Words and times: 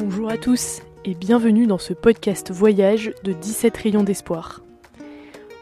Bonjour 0.00 0.30
à 0.30 0.36
tous 0.36 0.82
et 1.04 1.14
bienvenue 1.14 1.66
dans 1.66 1.78
ce 1.78 1.92
podcast 1.92 2.50
voyage 2.50 3.12
de 3.24 3.32
17 3.32 3.76
rayons 3.76 4.02
d'espoir. 4.02 4.62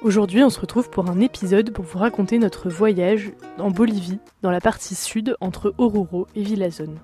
Aujourd'hui, 0.02 0.43
on 0.43 0.50
se 0.50 0.61
retrouve 0.61 0.88
pour 0.91 1.11
un 1.11 1.20
épisode 1.20 1.72
pour 1.72 1.84
vous 1.84 1.98
raconter 1.98 2.38
notre 2.38 2.68
voyage 2.70 3.32
en 3.59 3.70
Bolivie, 3.70 4.18
dans 4.43 4.50
la 4.50 4.61
partie 4.61 4.95
sud 4.95 5.36
entre 5.41 5.75
Oruro 5.79 6.27
et 6.34 6.43
Villazone. 6.43 7.00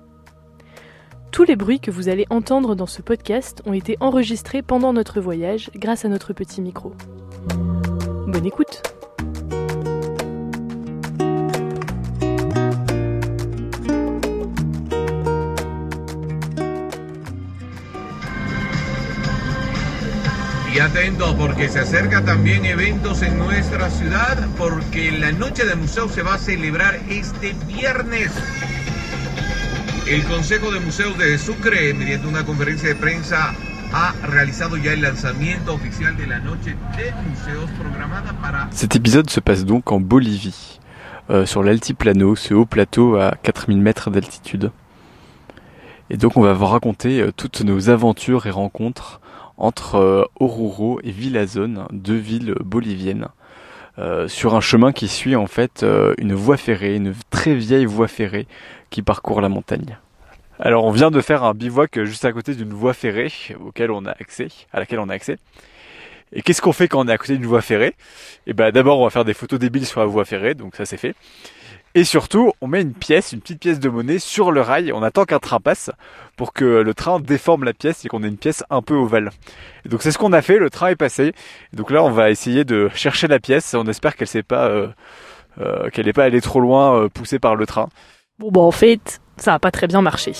Tous 1.31 1.43
les 1.43 1.55
bruits 1.55 1.79
que 1.79 1.91
vous 1.91 2.09
allez 2.09 2.25
entendre 2.29 2.75
dans 2.75 2.87
ce 2.87 3.01
podcast 3.01 3.61
ont 3.65 3.73
été 3.73 3.97
enregistrés 3.99 4.61
pendant 4.61 4.93
notre 4.93 5.21
voyage 5.21 5.69
grâce 5.75 6.05
à 6.05 6.09
notre 6.09 6.33
petit 6.33 6.61
micro. 6.61 6.93
Bonne 8.27 8.45
écoute 8.45 8.81
Y 20.73 20.79
atentos 20.79 21.33
porque 21.35 21.69
se 21.69 21.79
acerca 21.79 22.23
también 22.23 22.63
eventos 22.63 23.23
en 23.23 23.39
nuestra 23.39 23.89
ciudad 23.89 24.47
porque 24.59 25.11
la 25.11 25.31
noche 25.31 25.65
de 25.65 25.75
museo 25.75 26.07
se 26.07 26.21
va 26.21 26.35
a 26.35 26.37
celebrar 26.37 26.99
este. 27.09 27.55
El 30.09 30.23
Consejo 30.23 30.71
de 30.71 30.79
Museos 30.79 31.17
de 31.17 31.37
Sucre, 31.37 31.93
mediante 31.93 32.27
una 32.27 32.45
conferencia 32.45 32.87
de 32.87 32.95
prensa, 32.95 33.53
ha 33.91 34.13
realizado 34.25 34.77
ya 34.77 34.93
el 34.93 35.01
lanzamiento 35.01 35.73
oficial 35.73 36.15
de 36.15 36.25
la 36.25 36.39
noche 36.39 36.77
de 36.95 37.11
museos 37.29 37.69
programada 37.77 38.31
para... 38.41 38.69
Cet 38.71 38.95
épisode 38.95 39.29
se 39.29 39.41
passe 39.41 39.65
donc 39.65 39.91
en 39.91 39.99
Bolivie, 39.99 40.79
euh, 41.29 41.45
sur 41.45 41.61
l'altiplano, 41.61 42.37
ce 42.37 42.53
haut 42.53 42.65
plateau 42.65 43.17
à 43.17 43.35
4000 43.43 43.81
mètres 43.81 44.09
d'altitude. 44.09 44.71
Et 46.09 46.15
donc 46.15 46.37
on 46.37 46.41
va 46.41 46.53
vous 46.53 46.67
raconter 46.67 47.19
euh, 47.19 47.33
toutes 47.35 47.59
nos 47.59 47.89
aventures 47.89 48.45
et 48.45 48.51
rencontres 48.51 49.19
entre 49.57 49.95
euh, 49.95 50.23
Oruro 50.39 51.01
et 51.03 51.11
Villazone, 51.11 51.85
deux 51.91 52.15
villes 52.15 52.55
boliviennes, 52.63 53.27
euh, 53.99 54.27
sur 54.27 54.55
un 54.55 54.61
chemin 54.61 54.91
qui 54.91 55.07
suit 55.07 55.35
en 55.35 55.47
fait 55.47 55.83
euh, 55.83 56.13
une 56.17 56.33
voie 56.33 56.57
ferrée, 56.57 56.95
une 56.95 57.15
très 57.29 57.55
vieille 57.55 57.85
voie 57.85 58.07
ferrée 58.07 58.47
qui 58.89 59.01
parcourt 59.01 59.41
la 59.41 59.49
montagne. 59.49 59.97
Alors 60.59 60.85
on 60.85 60.91
vient 60.91 61.11
de 61.11 61.21
faire 61.21 61.43
un 61.43 61.53
bivouac 61.53 62.03
juste 62.03 62.25
à 62.25 62.31
côté 62.31 62.55
d'une 62.55 62.73
voie 62.73 62.93
ferrée 62.93 63.31
auquel 63.59 63.91
on 63.91 64.05
a 64.05 64.11
accès, 64.11 64.49
à 64.71 64.79
laquelle 64.79 64.99
on 64.99 65.09
a 65.09 65.13
accès. 65.13 65.37
Et 66.33 66.41
qu'est-ce 66.41 66.61
qu'on 66.61 66.73
fait 66.73 66.87
quand 66.87 67.05
on 67.05 67.07
est 67.07 67.11
à 67.11 67.17
côté 67.17 67.37
d'une 67.37 67.45
voie 67.45 67.61
ferrée? 67.61 67.95
Et 68.45 68.53
ben 68.53 68.71
d'abord 68.71 68.99
on 68.99 69.03
va 69.05 69.09
faire 69.09 69.25
des 69.25 69.33
photos 69.33 69.59
débiles 69.59 69.85
sur 69.85 69.99
la 69.99 70.05
voie 70.05 70.25
ferrée, 70.25 70.53
donc 70.53 70.75
ça 70.75 70.85
c'est 70.85 70.97
fait. 70.97 71.15
Et 71.97 72.03
surtout, 72.03 72.51
on 72.61 72.67
met 72.67 72.83
une 72.83 72.93
pièce, 72.93 73.31
une 73.31 73.41
petite 73.41 73.59
pièce 73.59 73.79
de 73.79 73.89
monnaie 73.89 74.19
sur 74.19 74.51
le 74.51 74.61
rail. 74.61 74.91
On 74.93 75.01
attend 75.01 75.25
qu'un 75.25 75.39
train 75.39 75.59
passe 75.59 75.89
pour 76.35 76.53
que 76.53 76.63
le 76.63 76.93
train 76.93 77.19
déforme 77.19 77.63
la 77.63 77.73
pièce 77.73 78.05
et 78.05 78.07
qu'on 78.07 78.21
ait 78.21 78.27
une 78.27 78.37
pièce 78.37 78.63
un 78.69 78.83
peu 78.83 78.93
ovale. 78.93 79.31
Et 79.83 79.89
donc 79.89 80.03
c'est 80.03 80.11
ce 80.11 80.19
qu'on 80.19 80.31
a 80.31 80.43
fait. 80.43 80.59
Le 80.59 80.69
train 80.69 80.89
est 80.89 80.95
passé. 80.95 81.33
Et 81.73 81.75
donc 81.75 81.89
là, 81.89 82.03
on 82.03 82.11
va 82.11 82.29
essayer 82.29 82.65
de 82.65 82.87
chercher 82.93 83.27
la 83.27 83.39
pièce. 83.39 83.73
On 83.73 83.87
espère 83.87 84.15
qu'elle 84.15 84.27
s'est 84.27 84.43
pas, 84.43 84.67
euh, 84.67 84.89
euh, 85.59 85.89
qu'elle 85.89 86.05
n'est 86.05 86.13
pas 86.13 86.25
allée 86.25 86.39
trop 86.39 86.59
loin, 86.59 86.95
euh, 86.95 87.09
poussée 87.09 87.39
par 87.39 87.55
le 87.55 87.65
train. 87.65 87.89
Bon 88.37 88.51
bah 88.51 88.61
en 88.61 88.69
fait, 88.69 89.19
ça 89.37 89.55
a 89.55 89.59
pas 89.59 89.71
très 89.71 89.87
bien 89.87 90.03
marché. 90.03 90.33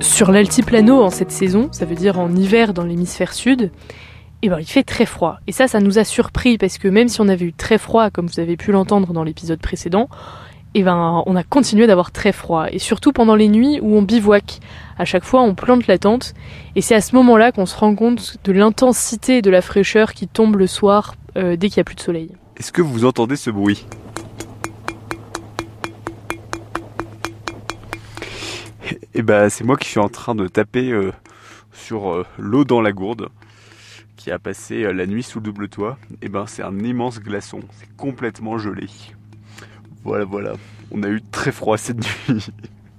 Sur 0.00 0.32
l'altiplano 0.32 1.04
en 1.04 1.10
cette 1.10 1.30
saison, 1.30 1.68
ça 1.70 1.84
veut 1.84 1.94
dire 1.94 2.18
en 2.18 2.34
hiver 2.34 2.74
dans 2.74 2.82
l'hémisphère 2.82 3.32
sud, 3.32 3.70
eh 4.46 4.48
ben, 4.48 4.60
il 4.60 4.66
fait 4.66 4.84
très 4.84 5.06
froid. 5.06 5.40
Et 5.48 5.52
ça, 5.52 5.66
ça 5.66 5.80
nous 5.80 5.98
a 5.98 6.04
surpris 6.04 6.56
parce 6.56 6.78
que 6.78 6.86
même 6.86 7.08
si 7.08 7.20
on 7.20 7.26
avait 7.26 7.46
eu 7.46 7.52
très 7.52 7.78
froid, 7.78 8.10
comme 8.10 8.28
vous 8.28 8.38
avez 8.38 8.56
pu 8.56 8.70
l'entendre 8.70 9.12
dans 9.12 9.24
l'épisode 9.24 9.58
précédent, 9.58 10.08
eh 10.74 10.84
ben, 10.84 11.24
on 11.26 11.34
a 11.34 11.42
continué 11.42 11.88
d'avoir 11.88 12.12
très 12.12 12.30
froid. 12.30 12.66
Et 12.70 12.78
surtout 12.78 13.10
pendant 13.12 13.34
les 13.34 13.48
nuits 13.48 13.80
où 13.82 13.96
on 13.96 14.02
bivouac. 14.02 14.60
À 14.98 15.04
chaque 15.04 15.24
fois, 15.24 15.42
on 15.42 15.56
plante 15.56 15.88
la 15.88 15.98
tente. 15.98 16.32
Et 16.76 16.80
c'est 16.80 16.94
à 16.94 17.00
ce 17.00 17.16
moment-là 17.16 17.50
qu'on 17.50 17.66
se 17.66 17.76
rend 17.76 17.96
compte 17.96 18.36
de 18.44 18.52
l'intensité 18.52 19.42
de 19.42 19.50
la 19.50 19.62
fraîcheur 19.62 20.12
qui 20.12 20.28
tombe 20.28 20.54
le 20.54 20.68
soir 20.68 21.16
euh, 21.36 21.56
dès 21.56 21.68
qu'il 21.68 21.78
n'y 21.78 21.82
a 21.82 21.84
plus 21.84 21.96
de 21.96 22.00
soleil. 22.00 22.30
Est-ce 22.56 22.70
que 22.70 22.82
vous 22.82 23.04
entendez 23.04 23.34
ce 23.34 23.50
bruit? 23.50 23.84
Eh 29.14 29.22
ben, 29.22 29.48
c'est 29.48 29.64
moi 29.64 29.76
qui 29.76 29.88
suis 29.88 29.98
en 29.98 30.08
train 30.08 30.36
de 30.36 30.46
taper 30.46 30.92
euh, 30.92 31.10
sur 31.72 32.12
euh, 32.12 32.24
l'eau 32.38 32.64
dans 32.64 32.80
la 32.80 32.92
gourde 32.92 33.28
qui 34.26 34.32
a 34.32 34.40
passé 34.40 34.82
euh, 34.82 34.92
la 34.92 35.06
nuit 35.06 35.22
sous 35.22 35.38
le 35.38 35.44
double 35.44 35.68
toit. 35.68 35.98
Eh 36.20 36.28
ben, 36.28 36.46
c'est 36.48 36.64
un 36.64 36.76
immense 36.80 37.20
glaçon. 37.20 37.60
C'est 37.78 37.96
complètement 37.96 38.58
gelé. 38.58 38.88
Voilà, 40.02 40.24
voilà. 40.24 40.54
On 40.90 41.04
a 41.04 41.08
eu 41.08 41.22
très 41.30 41.52
froid 41.52 41.78
cette 41.78 41.98
nuit. 42.28 42.44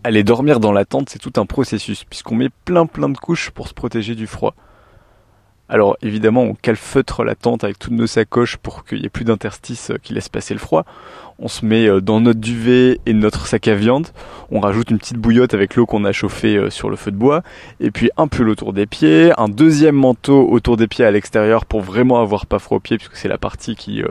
Aller 0.05 0.23
dormir 0.23 0.61
dans 0.61 0.71
la 0.71 0.85
tente, 0.85 1.09
c'est 1.09 1.19
tout 1.19 1.33
un 1.35 1.45
processus, 1.45 2.05
puisqu'on 2.05 2.35
met 2.35 2.47
plein 2.63 2.85
plein 2.85 3.09
de 3.09 3.17
couches 3.17 3.49
pour 3.49 3.67
se 3.67 3.73
protéger 3.73 4.15
du 4.15 4.25
froid. 4.25 4.55
Alors 5.69 5.97
évidemment, 6.01 6.43
on 6.43 6.53
calfeutre 6.53 7.25
la 7.25 7.35
tente 7.35 7.65
avec 7.65 7.77
toutes 7.77 7.91
nos 7.91 8.07
sacoches 8.07 8.55
pour 8.55 8.85
qu'il 8.85 8.99
n'y 8.99 9.05
ait 9.05 9.09
plus 9.09 9.25
d'interstices 9.25 9.91
qui 10.01 10.13
laissent 10.13 10.29
passer 10.29 10.53
le 10.53 10.61
froid. 10.61 10.85
On 11.39 11.49
se 11.49 11.65
met 11.65 11.87
euh, 11.87 11.99
dans 11.99 12.21
notre 12.21 12.39
duvet 12.39 12.99
et 13.05 13.13
notre 13.13 13.47
sac 13.47 13.67
à 13.67 13.75
viande. 13.75 14.07
On 14.49 14.61
rajoute 14.61 14.89
une 14.91 14.97
petite 14.97 15.17
bouillotte 15.17 15.53
avec 15.53 15.75
l'eau 15.75 15.85
qu'on 15.85 16.05
a 16.05 16.13
chauffée 16.13 16.55
euh, 16.55 16.69
sur 16.69 16.89
le 16.89 16.95
feu 16.95 17.11
de 17.11 17.17
bois. 17.17 17.43
Et 17.81 17.91
puis 17.91 18.09
un 18.15 18.29
pull 18.29 18.47
autour 18.47 18.71
des 18.71 18.85
pieds, 18.85 19.33
un 19.37 19.49
deuxième 19.49 19.95
manteau 19.95 20.49
autour 20.49 20.77
des 20.77 20.87
pieds 20.87 21.03
à 21.03 21.11
l'extérieur 21.11 21.65
pour 21.65 21.81
vraiment 21.81 22.21
avoir 22.21 22.45
pas 22.45 22.59
froid 22.59 22.77
aux 22.77 22.81
pieds 22.81 22.97
puisque 22.97 23.17
c'est 23.17 23.27
la 23.27 23.37
partie 23.37 23.75
qui, 23.75 24.01
euh, 24.01 24.07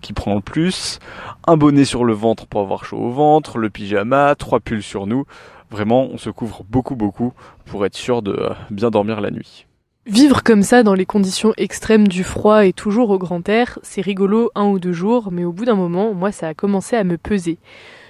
qui 0.00 0.14
prend 0.14 0.34
le 0.34 0.40
plus. 0.40 0.98
Un 1.46 1.58
bonnet 1.58 1.84
sur 1.84 2.06
le 2.06 2.14
ventre 2.14 2.46
pour 2.46 2.62
avoir 2.62 2.86
chaud 2.86 2.98
au 2.98 3.10
ventre, 3.10 3.58
le 3.58 3.68
pyjama, 3.68 4.34
trois 4.34 4.60
pulls 4.60 4.82
sur 4.82 5.06
nous. 5.06 5.26
Vraiment, 5.70 6.08
on 6.10 6.16
se 6.16 6.30
couvre 6.30 6.64
beaucoup 6.68 6.96
beaucoup 6.96 7.34
pour 7.66 7.84
être 7.84 7.96
sûr 7.96 8.22
de 8.22 8.48
bien 8.70 8.90
dormir 8.90 9.20
la 9.20 9.30
nuit. 9.30 9.65
Vivre 10.06 10.44
comme 10.44 10.62
ça 10.62 10.84
dans 10.84 10.94
les 10.94 11.04
conditions 11.04 11.52
extrêmes 11.56 12.06
du 12.06 12.22
froid 12.22 12.64
et 12.64 12.72
toujours 12.72 13.10
au 13.10 13.18
grand 13.18 13.48
air, 13.48 13.80
c'est 13.82 14.00
rigolo 14.00 14.52
un 14.54 14.66
ou 14.66 14.78
deux 14.78 14.92
jours, 14.92 15.32
mais 15.32 15.44
au 15.44 15.50
bout 15.50 15.64
d'un 15.64 15.74
moment, 15.74 16.14
moi, 16.14 16.30
ça 16.30 16.46
a 16.46 16.54
commencé 16.54 16.94
à 16.94 17.02
me 17.02 17.18
peser. 17.18 17.58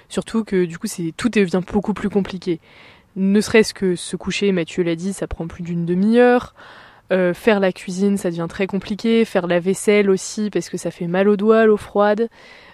Surtout 0.07 0.43
que 0.43 0.65
du 0.65 0.77
coup, 0.77 0.85
c'est 0.85 1.11
tout 1.17 1.29
devient 1.29 1.61
beaucoup 1.73 1.95
plus 1.95 2.09
compliqué. 2.09 2.59
Ne 3.15 3.41
serait-ce 3.41 3.73
que 3.73 3.95
se 3.95 4.15
coucher, 4.15 4.51
Mathieu 4.51 4.83
l'a 4.83 4.95
dit, 4.95 5.11
ça 5.11 5.25
prend 5.25 5.47
plus 5.47 5.63
d'une 5.63 5.87
demi-heure. 5.87 6.53
Euh, 7.11 7.33
faire 7.33 7.59
la 7.59 7.71
cuisine, 7.71 8.17
ça 8.17 8.29
devient 8.29 8.45
très 8.47 8.67
compliqué. 8.67 9.25
Faire 9.25 9.47
la 9.47 9.59
vaisselle 9.59 10.11
aussi, 10.11 10.51
parce 10.51 10.69
que 10.69 10.77
ça 10.77 10.91
fait 10.91 11.07
mal 11.07 11.27
aux 11.27 11.35
doigts, 11.35 11.65
l'eau 11.65 11.77
froide. 11.77 12.29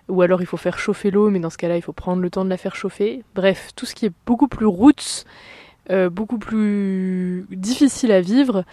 Ou 0.10 0.22
alors 0.22 0.42
il 0.42 0.48
faut 0.48 0.58
faire 0.58 0.78
chauffer 0.78 1.12
l'eau, 1.12 1.30
mais 1.30 1.40
dans 1.40 1.50
ce 1.50 1.58
cas-là, 1.58 1.78
il 1.78 1.82
faut 1.82 1.94
prendre 1.94 2.22
le 2.22 2.30
temps 2.30 2.44
de 2.44 2.50
la 2.50 2.58
faire 2.58 2.76
chauffer. 2.76 3.24
Bref, 3.36 3.70
tout 3.74 3.86
ce 3.86 3.96
qui 3.96 4.06
est 4.06 4.14
beaucoup 4.26 4.50
plus 4.50 4.66
roots, 4.66 5.24
euh, 5.92 6.10
beaucoup 6.10 6.38
plus 6.38 7.46
difficile 7.52 8.14
à 8.14 8.22
vivre, 8.22 8.64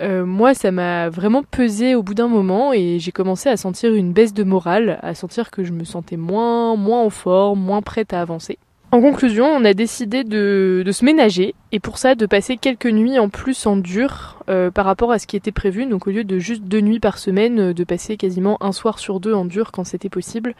euh, 0.00 0.24
moi, 0.24 0.54
ça 0.54 0.70
m'a 0.70 1.08
vraiment 1.08 1.42
pesé 1.42 1.94
au 1.94 2.02
bout 2.02 2.14
d'un 2.14 2.28
moment 2.28 2.72
et 2.72 2.98
j'ai 2.98 3.12
commencé 3.12 3.48
à 3.48 3.56
sentir 3.56 3.94
une 3.94 4.12
baisse 4.12 4.32
de 4.32 4.44
morale, 4.44 4.98
à 5.02 5.14
sentir 5.14 5.50
que 5.50 5.64
je 5.64 5.72
me 5.72 5.84
sentais 5.84 6.16
moins, 6.16 6.76
moins 6.76 7.02
en 7.02 7.10
forme, 7.10 7.60
moins 7.60 7.82
prête 7.82 8.12
à 8.12 8.20
avancer. 8.20 8.58
En 8.90 9.02
conclusion, 9.02 9.44
on 9.44 9.64
a 9.64 9.74
décidé 9.74 10.24
de, 10.24 10.82
se 10.90 11.04
ménager 11.04 11.54
et 11.72 11.80
pour 11.80 11.98
ça 11.98 12.14
de 12.14 12.24
passer 12.24 12.56
quelques 12.56 12.86
nuits 12.86 13.18
en 13.18 13.28
plus 13.28 13.66
en 13.66 13.76
dur 13.76 14.38
euh, 14.48 14.70
par 14.70 14.86
rapport 14.86 15.12
à 15.12 15.18
ce 15.18 15.26
qui 15.26 15.36
était 15.36 15.52
prévu. 15.52 15.84
Donc 15.84 16.06
au 16.06 16.10
lieu 16.10 16.24
de 16.24 16.38
juste 16.38 16.62
deux 16.62 16.80
nuits 16.80 17.00
par 17.00 17.18
semaine, 17.18 17.60
euh, 17.60 17.74
de 17.74 17.84
passer 17.84 18.16
quasiment 18.16 18.56
un 18.62 18.72
soir 18.72 18.98
sur 18.98 19.20
deux 19.20 19.34
en 19.34 19.44
dur 19.44 19.72
quand 19.72 19.84
c'était 19.84 20.08
possible 20.08 20.54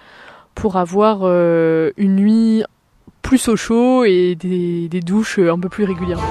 pour 0.55 0.77
avoir 0.77 1.23
une 1.23 2.17
nuit 2.17 2.65
plus 3.23 3.47
au 3.47 3.55
chaud 3.55 4.05
et 4.05 4.35
des, 4.35 4.89
douches 5.01 5.39
un 5.39 5.57
peu 5.57 5.69
plus 5.69 5.85
régulièrement. 5.85 6.25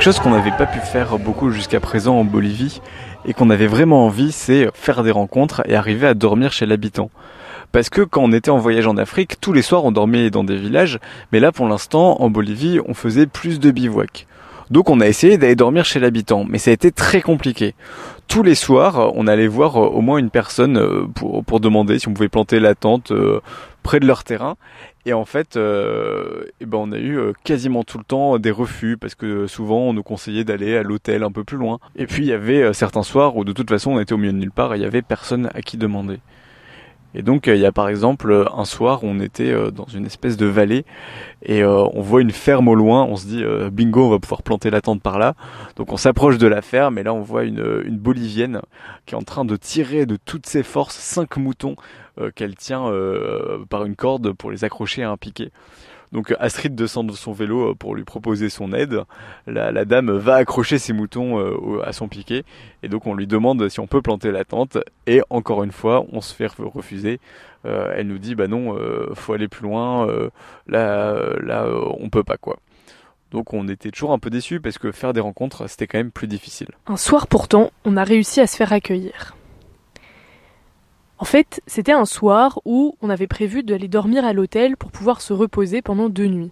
Quelque 0.00 0.14
chose 0.14 0.20
qu'on 0.20 0.30
n'avait 0.30 0.50
pas 0.50 0.64
pu 0.64 0.78
faire 0.78 1.18
beaucoup 1.18 1.50
jusqu'à 1.50 1.78
présent 1.78 2.18
en 2.18 2.24
Bolivie 2.24 2.80
et 3.26 3.34
qu'on 3.34 3.50
avait 3.50 3.66
vraiment 3.66 4.06
envie, 4.06 4.32
c'est 4.32 4.70
faire 4.72 5.02
des 5.02 5.10
rencontres 5.10 5.60
et 5.66 5.74
arriver 5.74 6.06
à 6.06 6.14
dormir 6.14 6.52
chez 6.52 6.64
l'habitant. 6.64 7.10
Parce 7.70 7.90
que 7.90 8.00
quand 8.00 8.22
on 8.22 8.32
était 8.32 8.50
en 8.50 8.56
voyage 8.56 8.86
en 8.86 8.96
Afrique, 8.96 9.42
tous 9.42 9.52
les 9.52 9.60
soirs 9.60 9.84
on 9.84 9.92
dormait 9.92 10.30
dans 10.30 10.42
des 10.42 10.56
villages, 10.56 10.98
mais 11.32 11.38
là 11.38 11.52
pour 11.52 11.68
l'instant 11.68 12.18
en 12.22 12.30
Bolivie 12.30 12.80
on 12.86 12.94
faisait 12.94 13.26
plus 13.26 13.60
de 13.60 13.70
bivouac. 13.70 14.26
Donc 14.70 14.88
on 14.88 15.00
a 15.00 15.06
essayé 15.08 15.36
d'aller 15.36 15.56
dormir 15.56 15.84
chez 15.84 15.98
l'habitant, 15.98 16.44
mais 16.48 16.58
ça 16.58 16.70
a 16.70 16.74
été 16.74 16.92
très 16.92 17.22
compliqué. 17.22 17.74
Tous 18.28 18.44
les 18.44 18.54
soirs, 18.54 19.12
on 19.16 19.26
allait 19.26 19.48
voir 19.48 19.76
euh, 19.76 19.88
au 19.88 20.00
moins 20.00 20.18
une 20.18 20.30
personne 20.30 20.78
euh, 20.78 21.06
pour, 21.12 21.44
pour 21.44 21.58
demander 21.58 21.98
si 21.98 22.06
on 22.06 22.14
pouvait 22.14 22.28
planter 22.28 22.60
la 22.60 22.76
tente 22.76 23.10
euh, 23.10 23.40
près 23.82 23.98
de 23.98 24.06
leur 24.06 24.22
terrain. 24.22 24.56
Et 25.06 25.12
en 25.12 25.24
fait, 25.24 25.56
eh 25.56 26.66
ben 26.66 26.78
on 26.78 26.92
a 26.92 26.98
eu 26.98 27.18
quasiment 27.42 27.84
tout 27.84 27.96
le 27.96 28.04
temps 28.04 28.38
des 28.38 28.50
refus 28.50 28.98
parce 28.98 29.14
que 29.14 29.46
souvent 29.46 29.78
on 29.78 29.92
nous 29.94 30.02
conseillait 30.02 30.44
d'aller 30.44 30.76
à 30.76 30.82
l'hôtel 30.82 31.22
un 31.22 31.32
peu 31.32 31.42
plus 31.42 31.56
loin. 31.56 31.78
Et 31.96 32.06
puis 32.06 32.22
il 32.24 32.28
y 32.28 32.34
avait 32.34 32.74
certains 32.74 33.02
soirs 33.02 33.34
où 33.34 33.44
de 33.44 33.52
toute 33.52 33.70
façon 33.70 33.92
on 33.92 34.00
était 34.00 34.12
au 34.12 34.18
milieu 34.18 34.34
de 34.34 34.36
nulle 34.36 34.50
part 34.50 34.74
et 34.74 34.76
il 34.76 34.82
y 34.82 34.84
avait 34.84 35.00
personne 35.00 35.48
à 35.54 35.62
qui 35.62 35.78
demander. 35.78 36.18
Et 37.14 37.22
donc 37.22 37.48
euh, 37.48 37.56
il 37.56 37.60
y 37.60 37.66
a 37.66 37.72
par 37.72 37.88
exemple 37.88 38.30
euh, 38.30 38.44
un 38.54 38.64
soir 38.64 39.00
on 39.02 39.18
était 39.20 39.50
euh, 39.50 39.70
dans 39.70 39.86
une 39.86 40.06
espèce 40.06 40.36
de 40.36 40.46
vallée 40.46 40.84
et 41.42 41.64
on 41.64 42.02
voit 42.02 42.20
une 42.20 42.32
ferme 42.32 42.68
au 42.68 42.74
loin, 42.74 43.04
on 43.04 43.16
se 43.16 43.26
dit 43.26 43.42
bingo 43.72 44.04
on 44.04 44.10
va 44.10 44.18
pouvoir 44.18 44.42
planter 44.42 44.68
la 44.68 44.82
tente 44.82 45.00
par 45.00 45.18
là. 45.18 45.34
Donc 45.76 45.90
on 45.90 45.96
s'approche 45.96 46.36
de 46.36 46.46
la 46.46 46.60
ferme 46.60 46.98
et 46.98 47.02
là 47.02 47.14
on 47.14 47.22
voit 47.22 47.44
une, 47.44 47.82
une 47.86 47.96
bolivienne 47.96 48.60
qui 49.06 49.14
est 49.14 49.18
en 49.18 49.22
train 49.22 49.46
de 49.46 49.56
tirer 49.56 50.04
de 50.04 50.18
toutes 50.22 50.44
ses 50.44 50.62
forces 50.62 50.96
cinq 50.96 51.38
moutons 51.38 51.76
qu'elle 52.34 52.56
tient 52.56 52.92
par 53.70 53.86
une 53.86 53.96
corde 53.96 54.32
pour 54.34 54.50
les 54.50 54.64
accrocher 54.64 55.02
à 55.02 55.10
un 55.10 55.16
piquet. 55.16 55.50
Donc 56.12 56.34
Astrid 56.40 56.74
descend 56.74 57.08
de 57.08 57.12
son 57.12 57.32
vélo 57.32 57.70
euh, 57.70 57.74
pour 57.74 57.94
lui 57.94 58.04
proposer 58.04 58.48
son 58.48 58.72
aide. 58.72 59.02
La, 59.46 59.84
dame 59.84 60.10
va 60.10 60.36
accrocher 60.36 60.78
ses 60.78 60.92
moutons 60.92 61.38
euh, 61.38 61.82
à 61.84 61.92
son 61.92 62.08
piquet 62.08 62.44
et 62.82 62.88
donc 62.88 63.06
on 63.06 63.14
lui 63.14 63.26
demande 63.26 63.68
si 63.68 63.80
on 63.80 63.86
peut 63.86 64.02
planter 64.02 64.32
la 64.32 64.44
tente 64.44 64.78
et 65.06 65.22
encore 65.30 65.62
une 65.62 65.72
fois 65.72 66.04
on 66.12 66.20
se 66.20 66.34
fait 66.34 66.48
refuser. 66.58 67.20
Euh, 67.66 67.92
elle 67.96 68.08
nous 68.08 68.18
dit 68.18 68.34
bah 68.34 68.48
non, 68.48 68.76
faut 69.14 69.34
aller 69.34 69.48
plus 69.48 69.64
loin. 69.64 70.08
là, 70.66 71.14
là, 71.40 71.66
on 71.98 72.08
peut 72.08 72.24
pas 72.24 72.36
quoi. 72.36 72.58
Donc 73.30 73.54
on 73.54 73.68
était 73.68 73.90
toujours 73.90 74.12
un 74.12 74.18
peu 74.18 74.30
déçus 74.30 74.60
parce 74.60 74.78
que 74.78 74.90
faire 74.90 75.12
des 75.12 75.20
rencontres 75.20 75.68
c'était 75.68 75.86
quand 75.86 75.98
même 75.98 76.10
plus 76.10 76.26
difficile. 76.26 76.68
Un 76.86 76.96
soir 76.96 77.28
pourtant, 77.28 77.70
on 77.84 77.96
a 77.96 78.02
réussi 78.04 78.40
à 78.40 78.46
se 78.46 78.56
faire 78.56 78.72
accueillir. 78.72 79.36
En 81.20 81.26
fait, 81.26 81.60
c'était 81.66 81.92
un 81.92 82.06
soir 82.06 82.60
où 82.64 82.96
on 83.02 83.10
avait 83.10 83.26
prévu 83.26 83.62
d'aller 83.62 83.88
dormir 83.88 84.24
à 84.24 84.32
l'hôtel 84.32 84.78
pour 84.78 84.90
pouvoir 84.90 85.20
se 85.20 85.34
reposer 85.34 85.82
pendant 85.82 86.08
deux 86.08 86.26
nuits. 86.26 86.50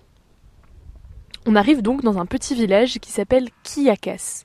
On 1.47 1.57
arrive 1.57 1.81
donc 1.81 2.03
dans 2.03 2.19
un 2.19 2.27
petit 2.27 2.55
village 2.55 2.99
qui 2.99 3.11
s'appelle 3.11 3.49
Kiyakas. 3.63 4.45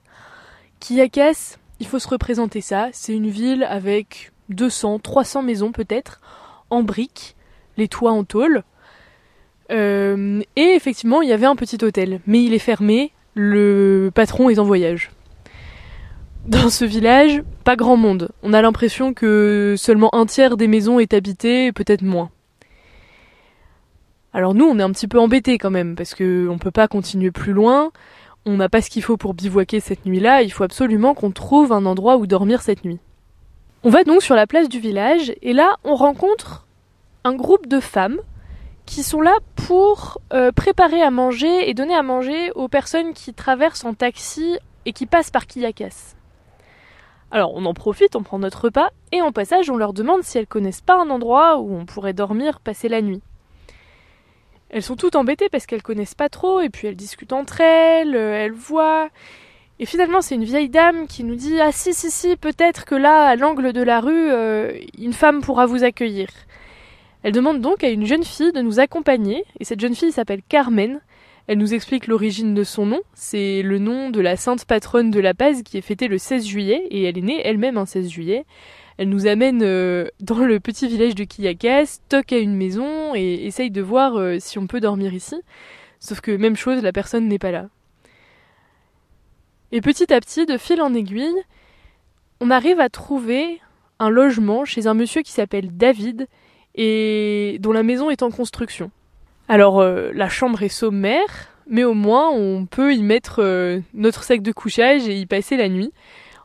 Kiyakas, 0.80 1.58
il 1.82 1.88
faut 1.88 2.00
se 2.00 2.08
représenter 2.08 2.62
ça, 2.62 2.88
c'est 2.94 3.14
une 3.14 3.30
ville 3.30 3.66
avec 3.66 4.32
200, 4.48 5.00
300 5.00 5.44
maisons 5.44 5.74
peut-être, 5.74 6.22
en 6.70 6.84
briques, 6.84 7.36
les 7.76 7.90
toits 7.90 8.14
en 8.14 8.24
tôle. 8.24 8.64
Euh, 9.72 10.42
et 10.56 10.74
effectivement, 10.76 11.22
il 11.22 11.28
y 11.28 11.34
avait 11.34 11.48
un 11.48 11.58
petit 11.58 11.84
hôtel, 11.84 12.22
mais 12.28 12.42
il 12.42 12.54
est 12.54 12.60
fermé, 12.60 13.12
le 13.34 14.10
patron 14.16 14.50
est 14.50 14.60
en 14.60 14.64
voyage. 14.64 15.12
Dans 16.46 16.70
ce 16.70 16.84
village, 16.84 17.42
pas 17.64 17.78
grand 17.78 17.96
monde. 17.96 18.30
On 18.44 18.52
a 18.52 18.62
l'impression 18.62 19.14
que 19.14 19.76
seulement 19.78 20.14
un 20.14 20.26
tiers 20.26 20.58
des 20.58 20.68
maisons 20.68 21.00
est 21.00 21.14
habité, 21.14 21.72
peut-être 21.72 22.02
moins. 22.02 22.32
Alors 24.34 24.54
nous, 24.54 24.66
on 24.66 24.78
est 24.78 24.84
un 24.84 24.92
petit 24.92 25.08
peu 25.08 25.20
embêtés 25.20 25.58
quand 25.58 25.72
même, 25.72 25.96
parce 25.96 26.14
qu'on 26.14 26.24
ne 26.24 26.60
peut 26.60 26.72
pas 26.72 26.90
continuer 26.90 27.32
plus 27.32 27.54
loin. 27.54 27.92
On 28.46 28.58
n'a 28.58 28.68
pas 28.68 28.82
ce 28.82 28.90
qu'il 28.90 29.04
faut 29.04 29.16
pour 29.16 29.34
bivouaquer 29.34 29.80
cette 29.80 30.06
nuit-là. 30.06 30.42
Il 30.42 30.52
faut 30.52 30.66
absolument 30.66 31.14
qu'on 31.14 31.32
trouve 31.32 31.72
un 31.72 31.86
endroit 31.86 32.18
où 32.18 32.28
dormir 32.28 32.62
cette 32.62 32.84
nuit. 32.84 33.00
On 33.84 33.90
va 33.90 34.04
donc 34.04 34.22
sur 34.22 34.36
la 34.36 34.46
place 34.46 34.68
du 34.68 34.80
village, 34.80 35.34
et 35.42 35.54
là, 35.54 35.78
on 35.86 35.96
rencontre 35.96 36.68
un 37.24 37.36
groupe 37.36 37.68
de 37.68 37.80
femmes 37.80 38.20
qui 38.86 39.04
sont 39.04 39.22
là 39.22 39.38
pour 39.56 40.20
euh, 40.34 40.52
préparer 40.52 41.02
à 41.02 41.10
manger 41.10 41.70
et 41.70 41.74
donner 41.74 41.96
à 41.96 42.04
manger 42.04 42.52
aux 42.56 42.68
personnes 42.68 43.14
qui 43.14 43.34
traversent 43.34 43.86
en 43.86 43.94
taxi 43.94 44.58
et 44.86 44.92
qui 44.92 45.06
passent 45.06 45.32
par 45.32 45.48
Kiyakas. 45.48 46.16
Alors 47.34 47.56
on 47.56 47.66
en 47.66 47.74
profite, 47.74 48.16
on 48.16 48.22
prend 48.22 48.38
notre 48.38 48.66
repas, 48.66 48.92
et 49.12 49.24
en 49.24 49.32
passage 49.32 49.72
on 49.72 49.76
leur 49.76 49.92
demande 49.92 50.22
si 50.22 50.38
elles 50.38 50.46
connaissent 50.46 50.82
pas 50.82 51.02
un 51.02 51.10
endroit 51.10 51.58
où 51.58 51.76
on 51.76 51.84
pourrait 51.88 52.14
dormir, 52.14 52.60
passer 52.60 52.88
la 52.90 53.02
nuit. 53.02 53.24
Elles 54.70 54.84
sont 54.84 54.96
toutes 54.96 55.16
embêtées 55.16 55.50
parce 55.50 55.66
qu'elles 55.66 55.82
connaissent 55.82 56.14
pas 56.14 56.30
trop, 56.30 56.60
et 56.62 56.70
puis 56.70 56.88
elles 56.88 56.96
discutent 56.96 57.34
entre 57.34 57.60
elles, 57.60 58.16
euh, 58.16 58.46
elles 58.46 58.52
voient. 58.52 59.10
Et 59.80 59.88
finalement, 59.88 60.22
c'est 60.22 60.36
une 60.36 60.44
vieille 60.44 60.70
dame 60.70 61.08
qui 61.08 61.24
nous 61.24 61.34
dit 61.34 61.60
Ah, 61.60 61.72
si, 61.72 61.96
si, 61.96 62.12
si, 62.12 62.36
peut-être 62.36 62.86
que 62.86 62.94
là, 62.94 63.26
à 63.30 63.36
l'angle 63.36 63.74
de 63.74 63.82
la 63.82 64.00
rue, 64.00 64.32
euh, 64.32 64.72
une 65.00 65.14
femme 65.14 65.42
pourra 65.42 65.66
vous 65.66 65.84
accueillir. 65.84 66.28
Elle 67.24 67.34
demande 67.34 67.62
donc 67.62 67.84
à 67.84 67.90
une 67.90 68.06
jeune 68.06 68.24
fille 68.24 68.52
de 68.52 68.62
nous 68.62 68.80
accompagner, 68.80 69.44
et 69.60 69.64
cette 69.64 69.80
jeune 69.80 69.96
fille 69.96 70.12
s'appelle 70.12 70.44
Carmen, 70.48 71.02
elle 71.48 71.58
nous 71.58 71.74
explique 71.74 72.08
l'origine 72.08 72.54
de 72.54 72.64
son 72.64 72.86
nom. 72.86 73.02
C'est 73.14 73.62
le 73.62 73.78
nom 73.78 74.10
de 74.10 74.22
la 74.22 74.38
sainte 74.38 74.66
patronne 74.66 75.12
de 75.12 75.20
La 75.20 75.34
Paz 75.34 75.64
qui 75.64 75.78
est 75.78 75.82
fêtée 75.82 76.08
le 76.08 76.18
16 76.18 76.46
juillet 76.46 76.88
et 76.90 77.04
elle 77.04 77.18
est 77.18 77.22
née 77.22 77.42
elle-même 77.44 77.78
un 77.78 77.86
16 77.86 78.10
juillet. 78.10 78.46
Elle 78.98 79.10
nous 79.10 79.28
amène 79.28 79.62
euh, 79.64 80.08
dans 80.22 80.46
le 80.46 80.60
petit 80.60 80.88
village 80.88 81.16
de 81.16 81.24
Quillakas, 81.24 82.00
toque 82.10 82.32
à 82.32 82.38
une 82.38 82.56
maison 82.56 83.14
et 83.16 83.46
essaye 83.46 83.72
de 83.72 83.82
voir 83.82 84.18
euh, 84.18 84.38
si 84.40 84.58
on 84.60 84.68
peut 84.68 84.80
dormir 84.80 85.14
ici. 85.14 85.36
Sauf 86.00 86.22
que 86.22 86.32
même 86.32 86.56
chose, 86.56 86.82
la 86.82 86.94
personne 86.94 87.28
n'est 87.28 87.40
pas 87.40 87.52
là. 87.52 87.70
Et 89.72 89.82
petit 89.82 90.14
à 90.14 90.20
petit, 90.20 90.46
de 90.46 90.58
fil 90.58 90.82
en 90.82 90.94
aiguille, 90.94 91.42
on 92.40 92.52
arrive 92.52 92.80
à 92.80 92.90
trouver 92.90 93.60
un 94.00 94.10
logement 94.10 94.64
chez 94.66 94.86
un 94.88 94.94
monsieur 94.94 95.24
qui 95.24 95.32
s'appelle 95.32 95.76
David 95.76 96.28
et 96.76 97.58
dont 97.60 97.72
la 97.72 97.84
maison 97.84 98.10
est 98.10 98.22
en 98.22 98.32
construction. 98.32 98.92
Alors 99.48 99.82
euh, 99.82 100.12
la 100.14 100.30
chambre 100.30 100.64
est 100.64 100.70
sommaire, 100.70 101.50
mais 101.68 101.84
au 101.84 101.94
moins 101.94 102.30
on 102.32 102.66
peut 102.66 102.94
y 102.94 103.04
mettre 103.04 103.42
euh, 103.42 103.80
notre 103.94 104.24
sac 104.24 104.42
de 104.42 104.52
couchage 104.52 105.08
et 105.08 105.18
y 105.18 105.26
passer 105.26 105.58
la 105.58 105.70
nuit. 105.70 105.92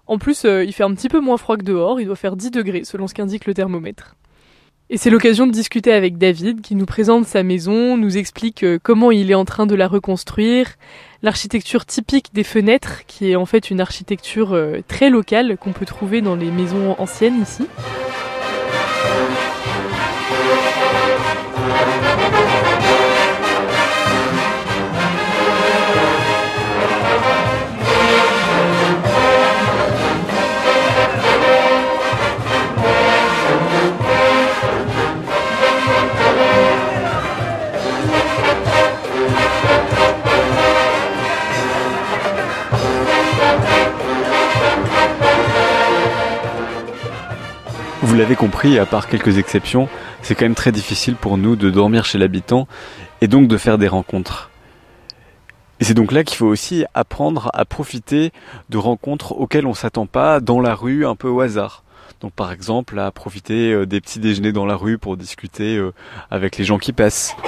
En 0.06 0.18
plus, 0.18 0.44
euh, 0.44 0.64
il 0.64 0.72
fait 0.72 0.84
un 0.84 0.94
petit 0.94 1.08
peu 1.08 1.20
moins 1.20 1.36
froid 1.36 1.56
que 1.56 1.64
dehors, 1.64 2.00
il 2.00 2.06
doit 2.06 2.16
faire 2.16 2.34
10 2.34 2.50
degrés 2.50 2.84
selon 2.84 3.06
ce 3.06 3.14
qu'indique 3.14 3.46
le 3.46 3.54
thermomètre. 3.54 4.16
Et 4.90 4.96
c'est 4.96 5.10
l'occasion 5.10 5.46
de 5.46 5.52
discuter 5.52 5.92
avec 5.92 6.16
David 6.16 6.62
qui 6.62 6.74
nous 6.74 6.86
présente 6.86 7.26
sa 7.26 7.42
maison, 7.42 7.98
nous 7.98 8.16
explique 8.16 8.64
comment 8.82 9.10
il 9.10 9.30
est 9.30 9.34
en 9.34 9.44
train 9.44 9.66
de 9.66 9.74
la 9.74 9.86
reconstruire, 9.86 10.66
l'architecture 11.20 11.84
typique 11.84 12.32
des 12.32 12.42
fenêtres 12.42 13.04
qui 13.06 13.30
est 13.30 13.36
en 13.36 13.44
fait 13.44 13.70
une 13.70 13.82
architecture 13.82 14.58
très 14.88 15.10
locale 15.10 15.58
qu'on 15.58 15.72
peut 15.72 15.84
trouver 15.84 16.22
dans 16.22 16.36
les 16.36 16.50
maisons 16.50 16.96
anciennes 16.98 17.42
ici. 17.42 17.66
Compris, 48.36 48.78
à 48.78 48.86
part 48.86 49.08
quelques 49.08 49.38
exceptions, 49.38 49.88
c'est 50.22 50.34
quand 50.34 50.44
même 50.44 50.54
très 50.54 50.72
difficile 50.72 51.16
pour 51.16 51.36
nous 51.36 51.56
de 51.56 51.70
dormir 51.70 52.04
chez 52.04 52.18
l'habitant 52.18 52.68
et 53.20 53.28
donc 53.28 53.48
de 53.48 53.56
faire 53.56 53.78
des 53.78 53.88
rencontres. 53.88 54.50
Et 55.80 55.84
c'est 55.84 55.94
donc 55.94 56.12
là 56.12 56.24
qu'il 56.24 56.36
faut 56.36 56.46
aussi 56.46 56.84
apprendre 56.94 57.50
à 57.54 57.64
profiter 57.64 58.32
de 58.68 58.78
rencontres 58.78 59.32
auxquelles 59.32 59.66
on 59.66 59.74
s'attend 59.74 60.06
pas 60.06 60.40
dans 60.40 60.60
la 60.60 60.74
rue 60.74 61.06
un 61.06 61.14
peu 61.14 61.28
au 61.28 61.40
hasard. 61.40 61.84
Donc 62.20 62.32
par 62.32 62.50
exemple 62.50 62.98
à 62.98 63.10
profiter 63.12 63.72
euh, 63.72 63.86
des 63.86 64.00
petits 64.00 64.18
déjeuners 64.18 64.52
dans 64.52 64.66
la 64.66 64.74
rue 64.74 64.98
pour 64.98 65.16
discuter 65.16 65.76
euh, 65.76 65.92
avec 66.30 66.56
les 66.56 66.64
gens 66.64 66.78
qui 66.78 66.92
passent. 66.92 67.36